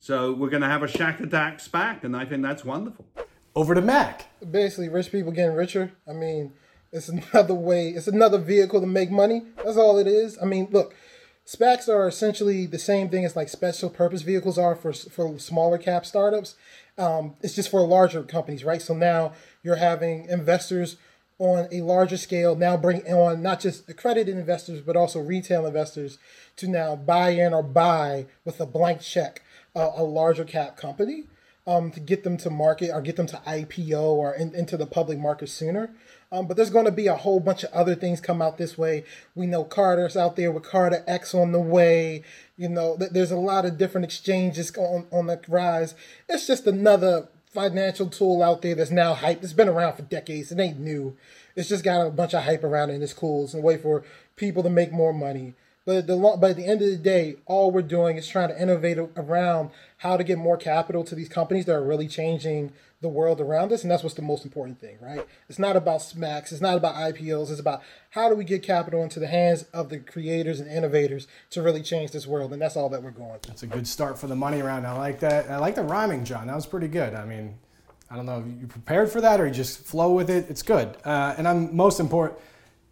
[0.00, 3.06] So we're going to have a Shaq Attack SPAC, and I think that's wonderful.
[3.54, 4.26] Over to Mac.
[4.50, 5.92] Basically, rich people getting richer.
[6.08, 6.52] I mean,
[6.92, 9.42] it's another way, it's another vehicle to make money.
[9.64, 10.38] That's all it is.
[10.40, 10.94] I mean, look,
[11.46, 15.78] SPACs are essentially the same thing as like special purpose vehicles are for, for smaller
[15.78, 16.56] cap startups.
[16.98, 18.82] Um, it's just for larger companies, right?
[18.82, 19.32] So now
[19.62, 20.96] you're having investors
[21.38, 26.18] on a larger scale now bring on not just accredited investors but also retail investors
[26.56, 29.42] to now buy in or buy with a blank check
[29.76, 31.24] uh, a larger cap company
[31.68, 34.86] um, to get them to market or get them to IPO or in, into the
[34.86, 35.90] public market sooner.
[36.32, 38.78] Um, but there's going to be a whole bunch of other things come out this
[38.78, 39.04] way.
[39.34, 42.22] We know Carta's out there with CartaX on the way.
[42.56, 45.94] You know, th- there's a lot of different exchanges on, on the rise.
[46.26, 49.42] It's just another financial tool out there that's now hyped.
[49.44, 50.50] It's been around for decades.
[50.50, 51.18] It ain't new.
[51.54, 53.44] It's just got a bunch of hype around it and it's cool.
[53.44, 54.04] It's a way for
[54.36, 55.54] people to make more money.
[55.88, 58.62] But the but at the end of the day, all we're doing is trying to
[58.62, 63.08] innovate around how to get more capital to these companies that are really changing the
[63.08, 65.26] world around us, and that's what's the most important thing, right?
[65.48, 67.80] It's not about SPACs, it's not about IPOs, it's about
[68.10, 71.80] how do we get capital into the hands of the creators and innovators to really
[71.80, 73.52] change this world, and that's all that we're going through.
[73.52, 74.86] That's a good start for the money round.
[74.86, 75.50] I like that.
[75.50, 76.48] I like the rhyming, John.
[76.48, 77.14] That was pretty good.
[77.14, 77.54] I mean,
[78.10, 80.50] I don't know if you prepared for that or you just flow with it.
[80.50, 80.98] It's good.
[81.02, 82.38] Uh, and I'm most important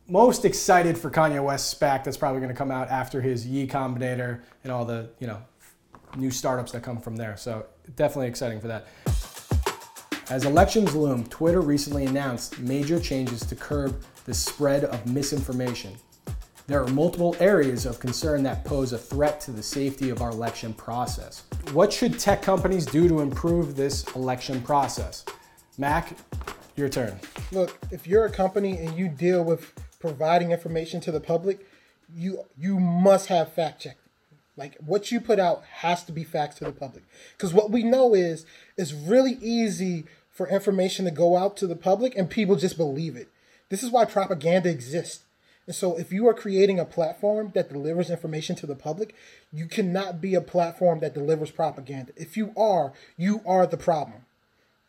[0.09, 3.67] most excited for Kanye West's SPAC that's probably going to come out after his Y
[3.67, 5.43] Combinator and all the you know
[6.17, 7.37] new startups that come from there.
[7.37, 8.87] So definitely exciting for that.
[10.29, 15.95] As elections loom, Twitter recently announced major changes to curb the spread of misinformation.
[16.67, 20.31] There are multiple areas of concern that pose a threat to the safety of our
[20.31, 21.45] election process.
[21.73, 25.25] What should tech companies do to improve this election process?
[25.79, 26.17] Mac,
[26.75, 27.21] your turn.
[27.53, 29.73] Look, if you're a company and you deal with
[30.07, 31.67] providing information to the public,
[32.15, 33.97] you you must have fact check.
[34.57, 37.05] Like what you put out has to be facts to the public.
[37.37, 38.47] Because what we know is
[38.77, 43.17] it's really easy for information to go out to the public and people just believe
[43.17, 43.29] it.
[43.69, 45.25] This is why propaganda exists.
[45.67, 49.15] And so if you are creating a platform that delivers information to the public,
[49.53, 52.13] you cannot be a platform that delivers propaganda.
[52.17, 54.25] If you are, you are the problem.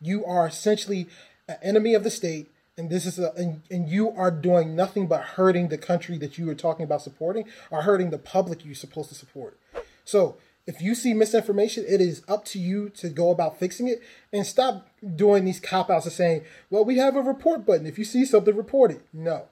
[0.00, 1.08] You are essentially
[1.48, 5.06] an enemy of the state and this is a and, and you are doing nothing
[5.06, 8.74] but hurting the country that you are talking about supporting or hurting the public you're
[8.74, 9.58] supposed to support.
[10.04, 14.00] So if you see misinformation it is up to you to go about fixing it
[14.32, 17.86] and stop doing these cop-outs of saying well we have a report button.
[17.86, 19.02] If you see something report it.
[19.12, 19.46] No.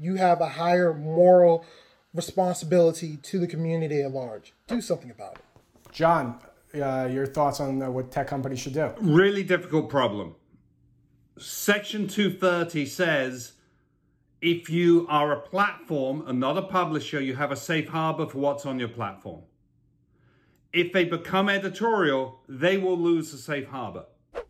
[0.00, 1.64] You have a higher moral
[2.14, 4.52] responsibility to the community at large.
[4.68, 5.92] Do something about it.
[5.92, 6.38] John
[6.74, 8.92] uh, your thoughts on uh, what tech companies should do?
[9.00, 10.34] Really difficult problem
[11.40, 13.52] Section 230 says
[14.40, 18.38] if you are a platform and not a publisher, you have a safe harbor for
[18.38, 19.42] what's on your platform.
[20.72, 24.06] If they become editorial, they will lose the safe harbor.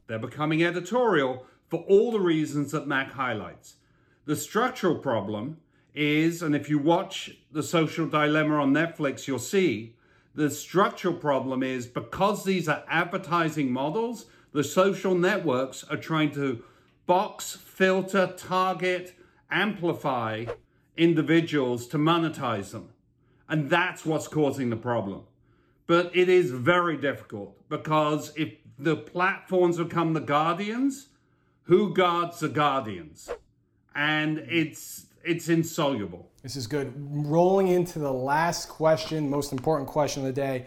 [0.06, 3.76] They're becoming editorial for all the reasons that Mac highlights.
[4.24, 5.58] The structural problem
[5.94, 9.94] is, and if you watch The Social Dilemma on Netflix, you'll see
[10.34, 16.62] the structural problem is because these are advertising models, the social networks are trying to
[17.08, 19.14] box, filter, target,
[19.50, 20.44] amplify
[20.96, 22.90] individuals to monetize them.
[23.48, 25.22] And that's what's causing the problem.
[25.86, 31.08] But it is very difficult because if the platforms become the guardians,
[31.62, 33.30] who guards the guardians?
[33.94, 36.30] And it's it's insoluble.
[36.42, 36.92] This is good.
[36.96, 40.66] Rolling into the last question, most important question of the day.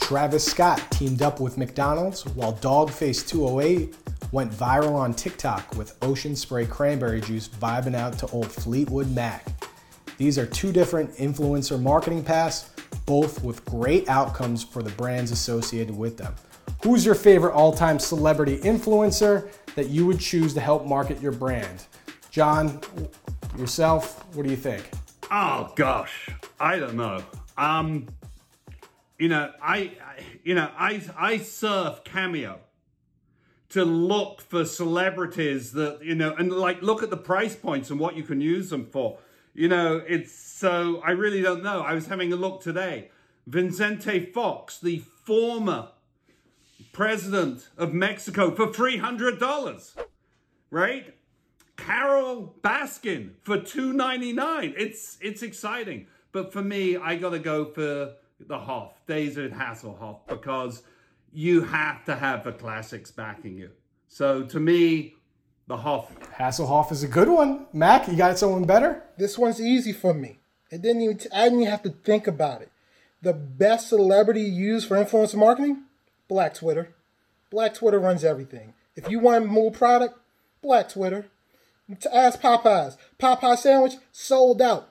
[0.00, 3.94] Travis Scott teamed up with McDonald's while Dogface 208
[4.32, 9.46] went viral on TikTok with Ocean Spray Cranberry Juice vibing out to old Fleetwood Mac.
[10.18, 12.70] These are two different influencer marketing paths,
[13.06, 16.34] both with great outcomes for the brands associated with them.
[16.82, 21.32] Who's your favorite all time celebrity influencer that you would choose to help market your
[21.32, 21.86] brand?
[22.30, 22.80] John,
[23.56, 24.88] yourself, what do you think?
[25.30, 26.28] Oh gosh,
[26.60, 27.22] I don't know.
[27.56, 28.06] Um,
[29.18, 32.60] you know, I, I you know, I I surf Cameo
[33.70, 38.00] to look for celebrities that, you know, and like look at the price points and
[38.00, 39.18] what you can use them for.
[39.54, 41.82] You know, it's so, I really don't know.
[41.82, 43.10] I was having a look today.
[43.46, 45.88] Vincente Fox, the former
[46.92, 49.96] president of Mexico, for $300,
[50.70, 51.14] right?
[51.76, 54.74] Carole Baskin for $2.99.
[54.76, 56.06] It's, it's exciting.
[56.32, 60.82] But for me, I got to go for the Hoff, David Hasselhoff, because
[61.32, 63.70] you have to have the classics backing you.
[64.08, 65.14] So to me,
[65.66, 66.10] the Hoff.
[66.38, 67.66] Hasselhoff is a good one.
[67.72, 69.02] Mac, you got someone better?
[69.18, 70.38] This one's easy for me.
[70.70, 71.20] It didn't even.
[71.32, 72.70] I didn't even have to think about it.
[73.20, 75.84] The best celebrity used for influencer marketing,
[76.28, 76.94] Black Twitter.
[77.50, 78.74] Black Twitter runs everything.
[78.94, 80.18] If you want more product,
[80.62, 81.26] Black Twitter.
[82.00, 84.90] To ask Popeyes, Popeye sandwich sold out.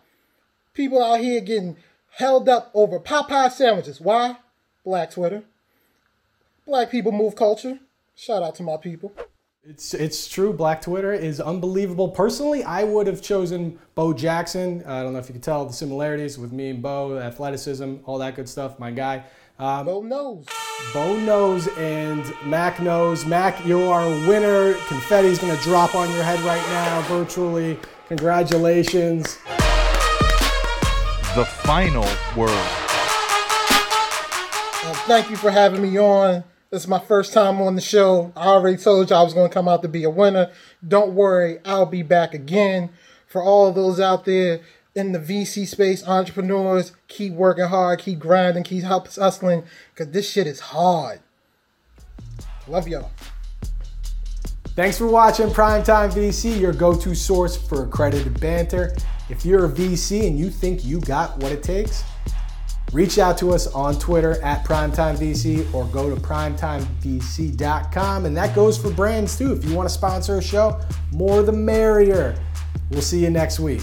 [0.73, 1.77] People out here getting
[2.11, 4.01] held up over Popeye sandwiches.
[4.01, 4.38] Why?
[4.83, 5.43] Black Twitter.
[6.68, 7.80] Black people move culture.
[8.13, 9.13] Shout out to my people.
[9.63, 10.51] It's it's true.
[10.51, 12.09] Black Twitter is unbelievable.
[12.09, 14.84] Personally, I would have chosen Bo Jackson.
[14.86, 18.18] I don't know if you can tell the similarities with me and Bo, athleticism, all
[18.18, 18.80] that good stuff.
[18.80, 19.24] My guy.
[19.59, 20.45] Um, Bo knows.
[20.93, 23.26] Bo knows and Mac knows.
[23.26, 24.74] Mac, you are a winner.
[24.74, 27.80] Confetti's going to drop on your head right now virtually.
[28.09, 29.38] Congratulations.
[31.34, 32.05] The final
[32.36, 32.49] word.
[34.84, 36.43] Uh, thank you for having me on.
[36.70, 38.34] This is my first time on the show.
[38.36, 40.51] I already told you I was going to come out to be a winner.
[40.86, 42.89] Don't worry, I'll be back again.
[43.26, 44.59] For all those out there
[44.93, 49.63] in the VC space, entrepreneurs, keep working hard, keep grinding, keep hustling,
[49.93, 51.22] because this shit is hard.
[52.68, 53.11] Love y'all.
[54.76, 58.93] Thanks for watching Primetime VC, your go to source for accredited banter.
[59.30, 62.03] If you're a VC and you think you got what it takes,
[62.93, 68.25] Reach out to us on Twitter at PrimetimeVC or go to primetimevc.com.
[68.25, 69.51] And that goes for brands too.
[69.51, 70.79] If you want to sponsor a show,
[71.11, 72.41] more the merrier.
[72.89, 73.81] We'll see you next week.